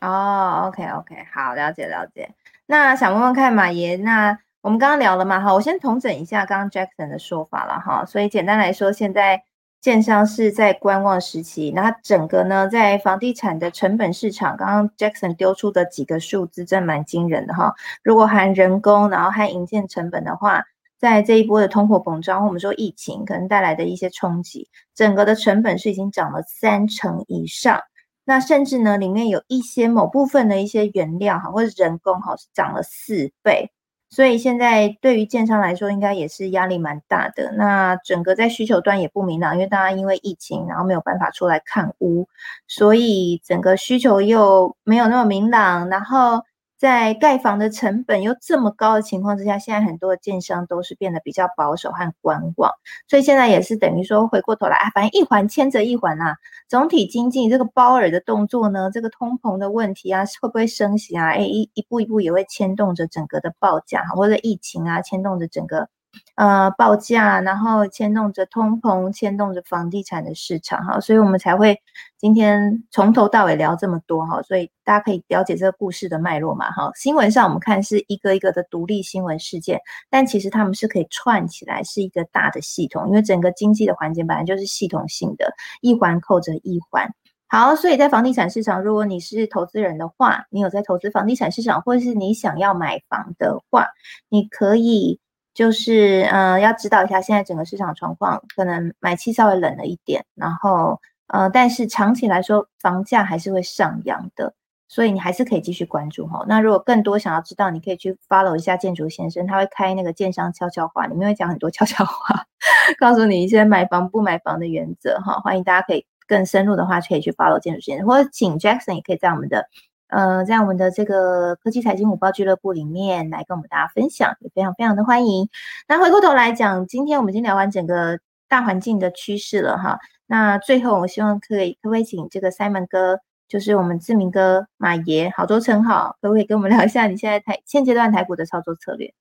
[0.00, 2.34] 哦，OK OK，好，了解了解。
[2.66, 8.04] 那想问问看马爷，那我们刚刚聊了嘛，哈，我先统整一下刚刚 Jackson 的说法了哈。
[8.06, 9.42] 所以简单来说，现在
[9.80, 17.74] 建商是在观望时期，那整个呢，在房地产的成本市场，刚刚 Jackson 丢出的几个数字真蛮惊人的哈。
[18.04, 20.62] 如果含人工，然后含营建成本的话，
[20.96, 27.80] 在这一波的通货膨胀，我们说疫情可能带来的一些冲击，整个的成本是已经涨了三成以上。
[28.24, 33.72] 那甚至呢，里面有一些某部分的一些原料哈，或者人工哈，是涨了四倍。
[34.14, 37.50] 所以现在对于建商来说，应该也是压力蛮大的。
[37.52, 42.28] 那整个在需求端也不明朗，因为大家因为疫情，然后没有办法出来看屋，
[42.68, 45.88] 所以整个需求又没有那么明朗。
[45.88, 46.42] 然后
[46.82, 52.72] 在盖房的成本又这么高的情况之下，现在很多的建商都是变得比较保守和观望。
[53.06, 56.34] 所以现在也是等于说回过头来啊，反正一环牵着一环啊。
[56.68, 61.28] 总体经济这个包尔的动作呢，这个通膨的问题啊，会不会升息啊？
[61.28, 65.88] 哎，一一步一步也会牵动着整个的报价，或者疫情啊，牵动着整个
[66.36, 71.78] 呃报价，然后牵动着通膨，牵动着房地产的市场哈，所以我们才会
[72.18, 76.90] 今天从头到尾聊这么多哈，所以大家可以了解这个故事的脉络嘛哈。
[76.94, 87.12] 新闻上我们看是一个一个的独立新闻事件，但其实他们是可以串起来，是一个大的系统，因为整个经济的环节本来就是系统性的，一环扣着一环。
[87.48, 93.88] 好，所以在房地产市场，如果你是投资人的话，你有在投资房地产市场，或是你想要买房的话，
[94.30, 95.20] 你可以
[95.54, 104.54] 就是呃要知道一下现在整个市场状况，可能买气稍微冷了一点，然后呃，但是长期来说房价还是会上扬的，
[104.88, 106.44] 所以你还是可以继续关注哈。
[106.48, 112.44] 那如果更多想要知道，你可以去 follow 一下建筑先生，他会开那个建商悄悄话，里面会讲很多悄悄话，
[112.98, 115.40] 告诉你一些买房不买房的原则哈。
[115.40, 119.66] 欢迎大家可以更深入的话，可以去 follow 建筑先生，或者请 Jackson 也可以在我们的。
[120.12, 125.48] 呃，在我们的这个科技财经五报俱乐部里面来跟我们大家分享，也非常非常的欢迎。
[125.88, 129.98] 那回过头来讲，今天我们已经聊完整个大环境的趋势了哈。
[130.26, 139.14] 那最后，我希望可以可不可以请这个 Simon 哥，就是我们志明哥马爷，好多称号，可不可以跟我们聊一下你现在台现阶段台股的操作策略？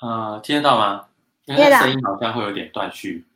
[0.00, 1.06] 呃，听得到吗？
[1.46, 3.26] 因听得到为声音好像会有点断续。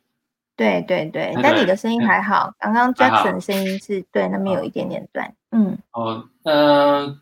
[0.63, 7.15] 对对对，那但你的声音还好，刚刚还好 Jackson 的声音是对那边有一点点断，嗯哦，呃，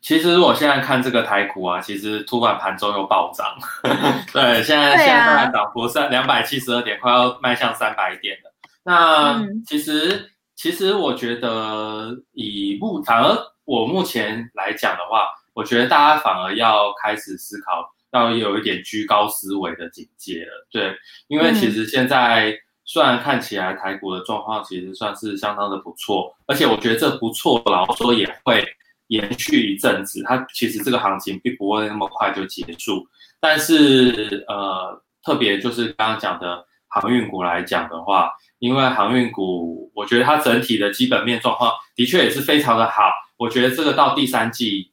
[0.00, 3.46] 其实我现在看这个台股啊，其实突然盘中又暴涨，
[4.32, 8.52] 对，现在、现在大概涨幅三两百七十二点，快要迈向三百点了。
[8.84, 20.66] 那、嗯其实其实我觉得以目反而我目前来讲的话，我觉得大家反而要开始思考，要有一点居高思维的警戒了。
[20.70, 20.94] 对，
[21.28, 28.64] 因为其实现在虽然看起来台股的状况其实算是相当的不错，而且我觉得这不错，老实说也会
[29.08, 30.22] 延续一阵子。
[30.24, 33.06] 它其实这个行情并不会那么快就结束，
[33.40, 43.10] 但是呃，特别就是刚刚讲的航运股来讲的话，因为航运股，我觉得它整体的基本面状况的确也是非常的好。
[43.38, 44.91] 我觉得这个到第三季，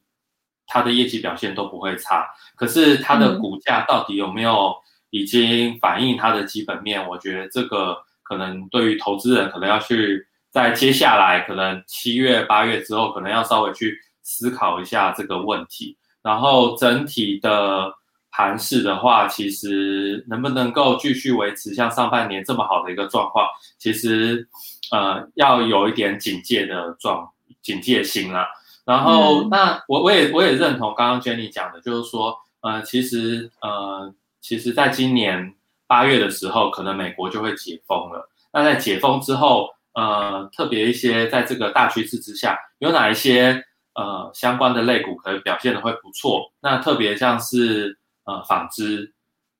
[0.70, 2.24] 它的业绩表现都不会差。
[2.54, 4.72] 可是它的股价到底有没有
[5.10, 7.04] 已经反映它的基本面？
[7.08, 15.96] 我觉得这个可能对于投资人可能要去在接下来可能七月、八月之后，可能要稍微去思考一下这个问题。
[16.22, 17.92] 然后整体的
[18.30, 23.46] 盘势的话，其实能不能够继续维持像上半年这么好的一个状况，
[23.78, 24.46] 其实
[24.92, 27.28] 呃要有一点警戒的状
[27.62, 28.46] 警戒心啦。
[28.90, 35.54] 然后、嗯那我我也我也认同刚刚 Jenny 讲的，就是说呃其实呃其实在今年
[35.86, 38.28] 八月的时候，可能美国就会解封了。
[38.52, 43.64] 那在解封之后，呃特别一些在这个大趋势之下，有哪一些
[43.94, 46.50] 呃相关的类股可能表现的会不错？
[46.60, 49.04] 那特别像是呃纺织，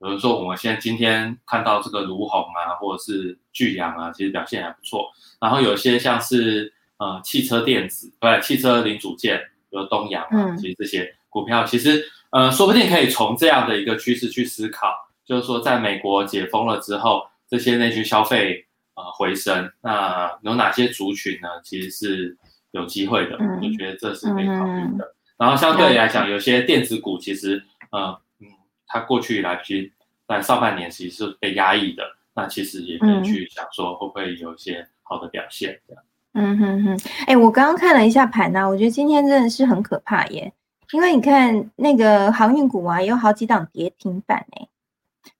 [0.00, 5.08] 比如说我们现在今天看到这个卢红啊，或者是巨阳啊，其实表现还不错。
[5.40, 9.38] 然后有些像是呃汽车电子，不对，汽车零组件，
[9.70, 14.92] 比如东阳啊，嗯其实这些股票其实呃说不定可以从这样的一个趋势去思考，
[15.24, 21.48] 就是说在美国解封了之后，这些内需消费呃回升，那有哪些族群呢？
[21.64, 22.36] 其实是
[22.72, 25.14] 有机会的，嗯我觉得这是可以考虑的。
[25.38, 28.46] 然后相对来讲，有些电子股其实呃嗯，
[28.86, 29.90] 它过去以来其实
[30.28, 36.02] 在上半年其实是被压抑的，那其实也可以去想说会不会有一些好的表现这样。
[36.32, 40.52] 嗯哼哼，哎、我刚刚看了一下盘啊、我觉得今天真的是很可怕耶，
[40.92, 44.68] 因为你看那个航运股啊，有好几档跌停板哎、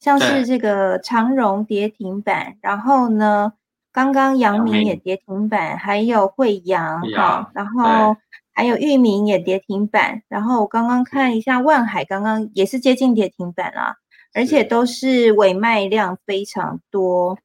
[0.00, 3.52] 像是这个长荣跌停板，然后呢，
[3.92, 8.16] 刚刚阳阳明明也跌停板，还有惠阳惠哈，然后
[8.52, 13.94] 还有裕民也跌停板，然后我刚刚看一下万海，刚刚也是接近跌停板啦，
[14.34, 17.38] 而且都是尾卖量非常多。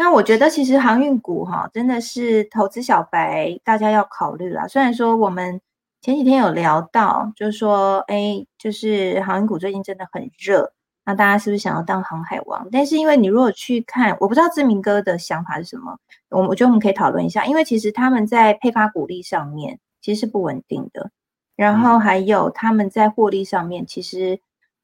[0.00, 4.66] 那我觉得其实航运股哈，真的是投资小白大家要考虑啦。
[4.66, 5.60] 虽然说我们
[6.00, 10.72] 前几天有聊到，就是说，哎，就是航运股最近真的很热，
[11.04, 12.66] 那大家是不是想要当航海王？
[12.72, 15.98] 但是因为你如果去看，我不知道志明哥的想法是什么，
[16.30, 21.10] 我我觉得我们可以讨论一下，因为其实他们在配发股利上面其实是不稳定的，
[21.56, 24.40] 然后还有他们在获利上面其实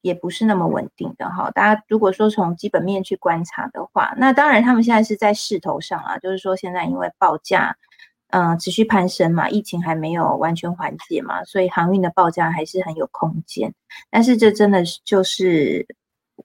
[0.07, 1.51] 也不是那么稳定的哈。
[1.51, 7.75] 大家如果说从基本面去观察的话，那当然他们现在是在势头上啊，就是说现在因为报价。
[8.29, 13.73] 嗯，持续攀升嘛，疫情还没有完全缓解嘛，所以航运的报价还是很有空间。
[14.11, 15.87] 但是这真的就是，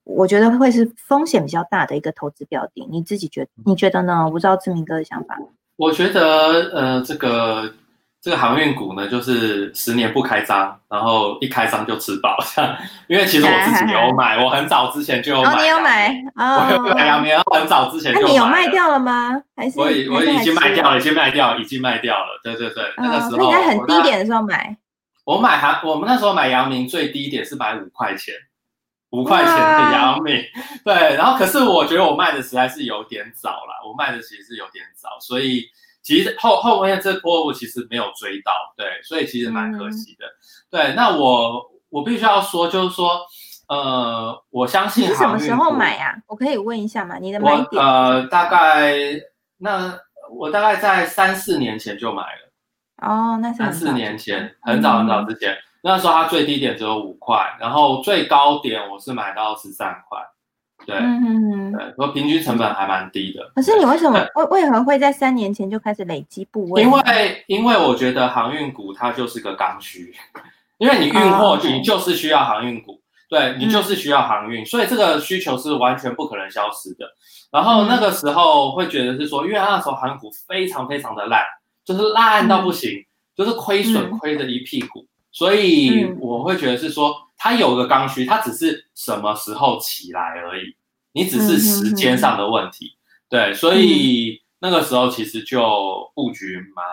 [0.04, 2.86] 我觉得会是风险比较大的一个投资标的。
[2.88, 4.24] 你自己觉你觉得呢？
[4.24, 5.36] 我不知道志明哥的想法。
[5.74, 7.74] 我觉得呃，这个
[8.22, 12.76] 这个航运股呢，就是十年不开张，然后一开张就吃饱，这样。
[13.08, 15.50] 因为其实我自己有买，我很早之前就有买。
[15.50, 17.22] 哦，你有买我有买阳哦？
[17.22, 18.68] 明，很早之前那就你有卖？
[18.68, 19.42] 掉了吗？
[19.56, 22.40] 还是我已我已经卖掉了，已经卖掉了，已经卖掉了。
[22.44, 24.76] 对对对，那个哦时候所以你在很低点的时候买。
[25.24, 28.32] 我买还我们那时候买阳明最低点是买五块钱，
[29.10, 30.40] 五块钱的阳明，
[30.84, 35.66] 对，然后可是我觉得我卖的实在是有点早了，我卖的其实是有点早，所以
[36.02, 40.26] 其实后后面这波我其实没有追到，对，所以其实蛮可惜的。
[40.70, 43.20] 对，那我我必须要说，就是说，
[43.68, 46.14] 呃，我相信你什么时候买啊？
[46.26, 47.18] 我可以问一下吗？
[47.20, 47.82] 你的买点？
[47.82, 48.96] 呃大概
[49.58, 49.98] 那
[50.30, 52.52] 我大概在三四年前就买了。
[52.96, 60.18] 哦，那三四年前，很早很早之前，那时候它最低点只有五块，然后最高点我是买到十三块，
[60.86, 61.72] 对，嗯嗯嗯。
[61.72, 63.50] 对，说平均成本还蛮低的。
[63.54, 66.82] 可是你为什么为为何会在三年前就开始累积部位？
[66.82, 70.14] 因为因为我觉得航运股它就是个刚需，
[70.78, 77.06] 因为你运货哦你就是需要航运股，对你就是需要航运，所以这个需求是完全不可能消失的。
[77.50, 81.42] 然后那个时候会觉得是说，因为那时候航运股非常非常的烂，
[81.84, 82.90] 就是烂到不行，
[83.36, 90.76] 就是亏损嗯亏的一屁股，所以嗯我会觉得是说，它有个刚需，它只是什么时候起来而已，
[91.10, 92.96] 你只是时间上的问题。
[93.28, 96.86] 对，所以那个时候其实就布局蛮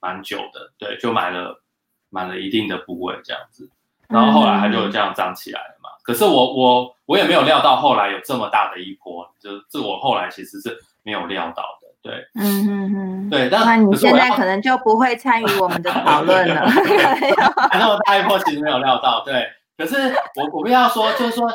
[0.00, 1.62] 蛮久的，对，就买了
[2.10, 3.70] 买了一定的部位这样子，
[4.08, 5.90] 然后后来它就这样涨起来了嘛。
[6.02, 13.48] 可是我我我也没有料到后来有这么大的一波，就这我后来其实是没有料到的，对，嗯嗯嗯，对。
[13.48, 16.66] 但那你现在可能就不会参与我们的讨论了。
[17.70, 19.48] 那么大一波其实没有料到，对。
[19.84, 21.50] 可是我我不要说，就是说。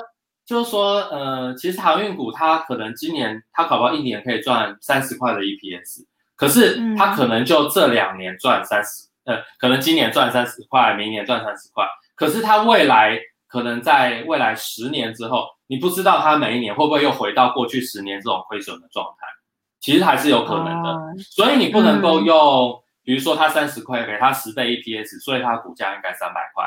[0.48, 6.06] 就是说，呃，其实航运股它可能今年它搞不好一年可以赚三十块的 EPS，
[6.38, 13.20] 可是它可能就这两年赚三十，呃，可能今年赚三十块，明年赚三十块，可是它未来
[13.50, 19.28] 可能在未来十年之后，你不知道它每一年会不会又回到过去十年这种亏损的状态，
[19.82, 20.98] 其实还是有可能的，
[21.30, 26.66] 所以你不能够用，比如说它三十块给它十倍 EPS，所以它股价应该三百块。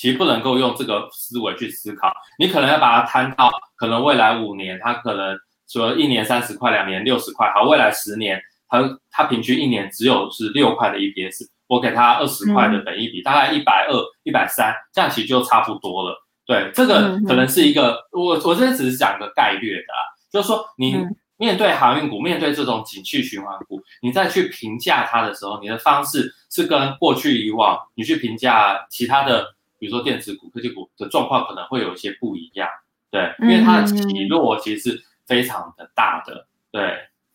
[0.00, 5.36] 其实不能够用这个思维去思考，你可能要把它摊到可能未来五年，它可能
[5.68, 16.16] 说一年三十块，两年六十块，好，未来十年，它它平均一年只有是六块的 EPS，我给它二十块的本益比，大概一百二、一百三，这样其实就差不多了。
[16.46, 20.00] 对，这个可能是一个，我我这边只是讲个概率的啊，
[20.32, 20.96] 就是说你
[21.36, 29.46] 面对航运股，面对这种景气循环股，你再去评价它的时候，你的方式是跟过去以往你去评价其他的。
[29.80, 32.68] 比如说电子股、科技股的状况可能会有一些不一样，
[33.10, 36.82] 对，因为它的起落其实是非常的大的，对，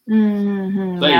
[0.05, 1.13] 嗯嗯嗯，所以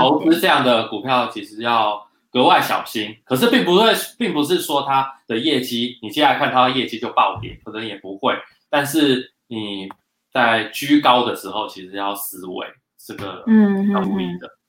[0.00, 3.16] 投资这样的股票其实要格外小心。
[3.24, 8.34] 可是并不会，并不是说它的业绩，你接下来看它的业绩就暴跌，可能也不会。
[8.68, 9.88] 但是你
[10.32, 12.66] 在居高的时候，其实要思维
[12.98, 14.46] 这个，嗯，要注意的。
[14.46, 14.61] 嗯嗯嗯，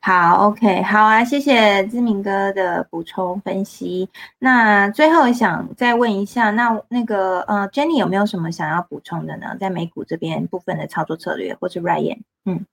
[0.00, 4.08] 好，OK，好啊，谢谢志明哥的补充分析。
[4.38, 9.56] 那最后想再问一下，那那个呃，Jenny 有没有什么想要补充的呢？
[9.58, 12.20] 在美股这边部分的操作策略，或是 Ryan？
[12.44, 12.66] 嗯，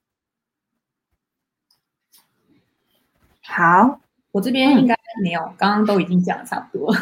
[3.43, 3.99] 好，
[4.31, 6.93] 我这边应该没有，刚刚都已经讲的差不多。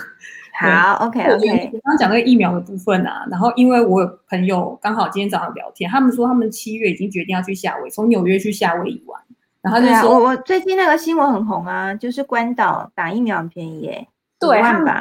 [0.59, 1.69] 好，OK，OK。
[1.71, 9.21] 刚刚讲那个疫苗的部分啊，然后因为我有朋友刚好今天早上聊天，他们说他们七月已经决定要去夏威夷，从纽约去夏威夷玩。
[9.61, 14.07] 然后就说，我我最近那个新闻很红啊，就是关岛打疫苗很便宜耶。
[14.39, 14.93] 对，他们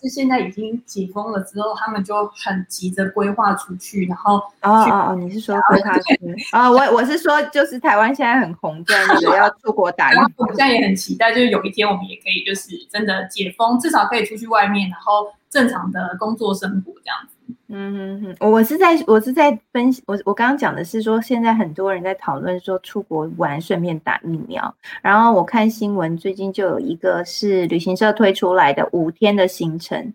[0.00, 6.18] 是现在已经解封了之后，他们就很急着规划出去，然后哦哦哦，你是说规划去？
[6.52, 17.36] 啊，我我是说，就是台湾现在很红，在那个要出国打疫苗，我现在也很期待，就是有一天我们也可以就是真的解封，至少可以出去外面，然后正常的工作生活这样子。
[17.74, 30.12] 嗯哼哼，我是在我是在分析，我我刚刚讲的是说，现在很多人在讨论说出国玩顺便打疫苗，然后我看新闻最近就有一个是旅行社推出来的五天的行程，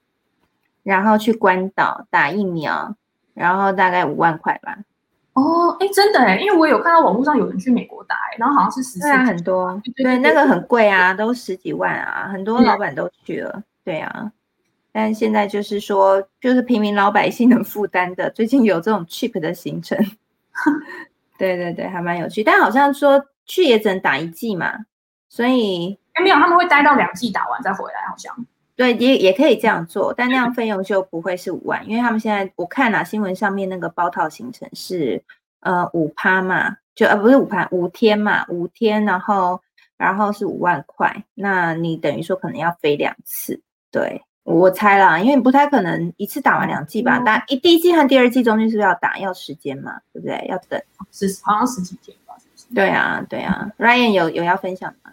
[0.84, 2.96] 然后去关岛打疫苗，
[3.34, 4.78] 然后大概五万块吧。
[5.34, 14.32] 哦，哎，真的哎，因为我有看到网络上有人去美国打，然后好像是十四，很多，对，那个很贵啊，都十几万啊，很多老板都去了，对啊。
[15.00, 19.96] 但现在就是说，就是平民老百姓能负担的，最近有这种 cheap 的行程，
[21.38, 22.44] 对对对，还蛮有趣。
[22.44, 24.74] 但好像说去也只能打一季嘛，
[25.30, 28.36] 所以没有他们会待到两季打完再回来，好像
[28.76, 35.24] 对也也可以这样做，但那样费用就不会是五万，因为他们现在我看啊新闻上面那个包套行程是
[35.60, 39.62] 呃五趴嘛，就呃不是五趴五天嘛，五天然后
[39.96, 44.24] 然后是五万块，那你等于说可能要飞两次，对。
[44.48, 47.22] 我猜啦，因为你不太可能一次打完两季吧？
[47.26, 49.20] 但一第一季和第二季中间是不是要打？
[49.20, 50.48] 要时间嘛，对不对？
[50.50, 52.34] 要等十好像十几天吧？
[52.74, 53.70] 对啊，对啊。
[53.78, 55.12] Ryan 有有要分享吗？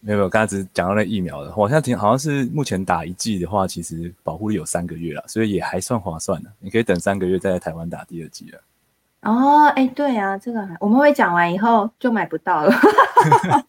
[0.00, 6.50] 没有没有，刚才只是讲到那疫苗的，好像听好像是目前打一剂的话，其实保护力有三个月了，所以也还算划算的。
[6.60, 8.60] 你可以等三个月再在台湾打第二季了。
[9.22, 12.70] 哦，哎，对啊，这个我们会讲完以后就买不到了，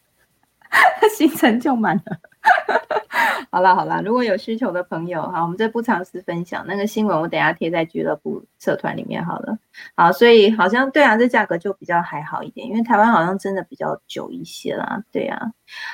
[1.16, 2.20] 行程就满了。
[3.52, 9.58] 好了好了，如果有需求的朋友，哈，我们这不尝试分享那个新闻，我等下贴在俱乐部社团里面好了。
[9.96, 15.02] 好，所以好像对啊，这价格就比较还好一点，因为台湾好像真的比较久一些啦。
[15.12, 15.40] 对啊，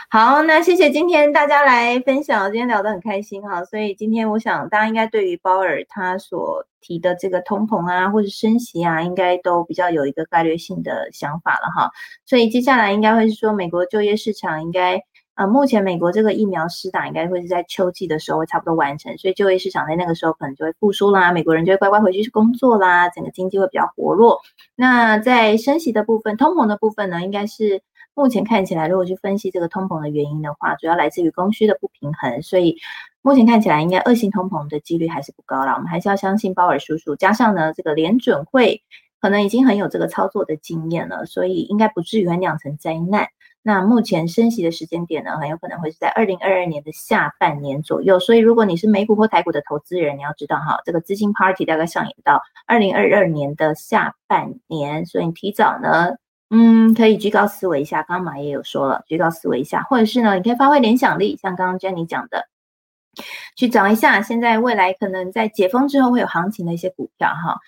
[0.10, 3.64] 好，那谢谢今天大家来分享，今天聊得很开心哈。
[3.65, 11.91] 所以今天我想大家应该对于鲍尔他所提的这个通膨啊，或者升息啊，应该都比较有一个概率性的想法了哈。
[12.26, 15.03] 所以接下来应该会是说，美国就业市场应该。
[15.41, 24.39] 呃，目前美国这个疫苗施打应该会是在秋季的时候会差不多完成，所以就业市场在那个时候可能就会复苏啦，美国人就会乖乖回去去工作啦，整个经济会比较活络。
[24.76, 27.81] 那在升息的部分，通膨的部分呢，应该是
[28.13, 32.77] 目前看起来，如果去分析这个通膨的原因的话，主要来自于供需的不平衡，所以
[33.23, 35.73] 目前看起来应该恶性通膨的几率还是不高啦。
[35.73, 38.84] 我们还是要相信鲍尔叔叔，加上呢这个联准会
[39.19, 43.30] 可能已经很有这个操作的经验了，所以应该不至于会酿成灾难。
[43.63, 48.19] 那目前升息的时间点呢，很有可能会是在二零二二年的下半年左右。
[48.19, 56.15] 所以如果你是美股或台股的投资人，你要知道哈，这个资金 party 大概上演到二零二二年的下半年，所以你提早呢，
[56.49, 58.03] 嗯，可以居高思维一下。
[58.03, 62.47] 刚刚马也有说了，居高思维一下，或者是呢，你可以发挥联想力，像刚刚 Jenny 讲的。
[63.57, 67.59] 去找一下，现在未来可能在解封之后会有行情的一些股票哈，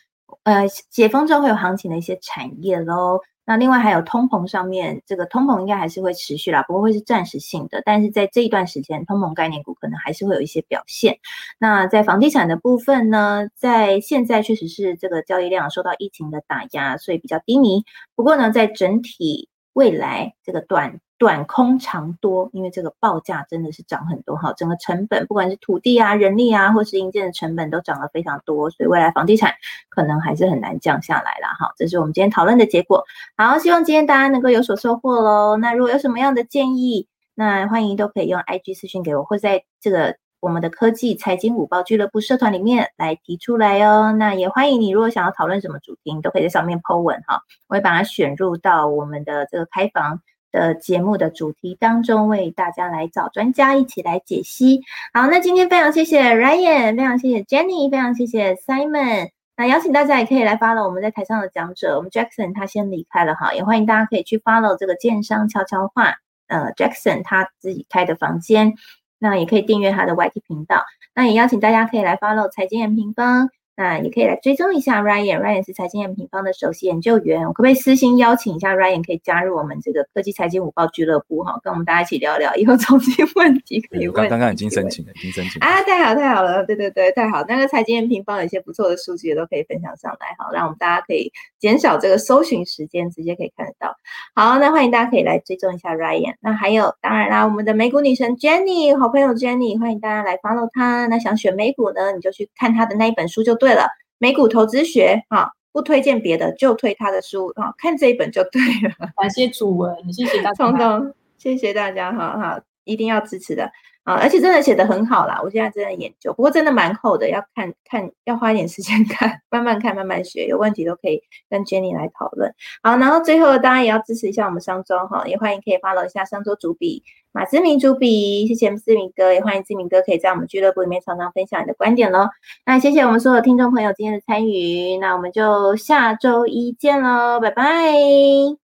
[0.43, 3.19] 呃，解封之后会有行情的一些产业喽。
[3.45, 7.81] 那另外还有通膨上面，这个通膨应该还是会持续啦，不过会是暂时性的。
[7.85, 11.17] 但是在这一段时间，通膨概念股可能还是会有一些表现。
[11.59, 17.83] 那在房地产的部分呢，在现在确实是这个交易量受到疫情的打压，所以比较低迷。
[18.15, 20.99] 不过呢，在整体未来这个段。
[21.23, 29.53] 短空长多，因为这个报价真的是涨很多哈，整个成本不管是土地啊、人力啊，或是硬件的成本都涨了非常多，所以未来房地产
[29.87, 31.71] 可能还是很难降下来了哈。
[31.77, 33.05] 这是我们今天讨论的结果。
[33.37, 35.55] 好，希望今天大家能够有所收获喽。
[35.55, 44.11] 那如果有什么样的建议，那欢迎都可以用 IG 私讯给我，或在这个我们的科技财经五报俱乐部社团里面来提出来哦。
[44.11, 50.19] 那也欢迎你，如果想要讨论什么主题，你都可以在上面 Po 文哈，我会把它选入到我们的这个开房。
[50.53, 54.81] 的节目的主题当中，为大家来找专家一起来解析。
[55.13, 59.31] 好，那今天非常谢谢 Ryan，非常谢谢 Jenny，非常谢谢 Simon。
[59.57, 66.15] 那邀请大家也可以来 follow 我们在台上的讲者，我们 Jackson 他先离开了哈，也欢迎大家可以去 follow 这个剑商悄悄话，
[66.47, 68.73] 呃，Jackson 他自己开的房间，
[69.19, 70.83] 那也可以订阅他的 YT 频道。
[71.15, 73.49] 那也邀请大家可以来 follow 财经人平方。
[73.75, 84.29] 那也可以来追踪一下 Ryan，Ryan 是财经研平方的首席研究员，我可不可以私信邀请一下 Ryan，可以加入我们这个科技财经五报俱乐部哈，跟我们大家一起聊聊以后重新问题可以问。
[84.29, 93.95] 刚刚已经申请了，已经申请啊，太好太好了，对对对，太好，那个财经研平方有一些不错的数据也都可以分享上来哈，让我们大家可以减少这个搜寻时间，直接可以看得到。
[94.35, 101.07] 好，那欢迎大家可以来追踪一下 Ryan，那还有当然啦，我们的美股女神 Jenny，好朋友 Jenny，欢迎大家来 follow 她。
[101.07, 103.87] 那想选美股呢，你就去看她的那一本书就对了。
[104.17, 109.11] 美股投资学，啊，不推荐别的，就推他的书，啊，看这一本就对了。
[109.15, 113.71] 感谢主文，谢谢大家，谢谢大家，哈哈，一定要支持的。
[114.03, 122.53] 啊，而且真的写的很好啦，我现在正在研究，不过真的蛮厚的，要看看，要花一点时间 看，慢慢看，慢慢学，有问题都可以跟 Jenny 来讨论。
[122.81, 127.01] 好，然后最后大家也要支持一下我们商周哈，也欢迎可以 follow 一下商周主笔
[127.31, 132.27] 马志明主笔，谢谢我们志明哥，也欢迎志明哥可以在我们俱乐部里面常常分享你的观点喽。
[132.65, 137.63] 那谢谢我们所有听众朋友今天的参与，那我们就下周一见喽，拜拜，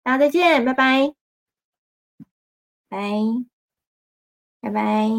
[0.03, 1.14] 大家再见，拜拜，
[2.89, 3.59] 拜。
[4.61, 5.10] 拜拜，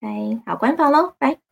[0.00, 1.51] 拜，好，关房喽，拜。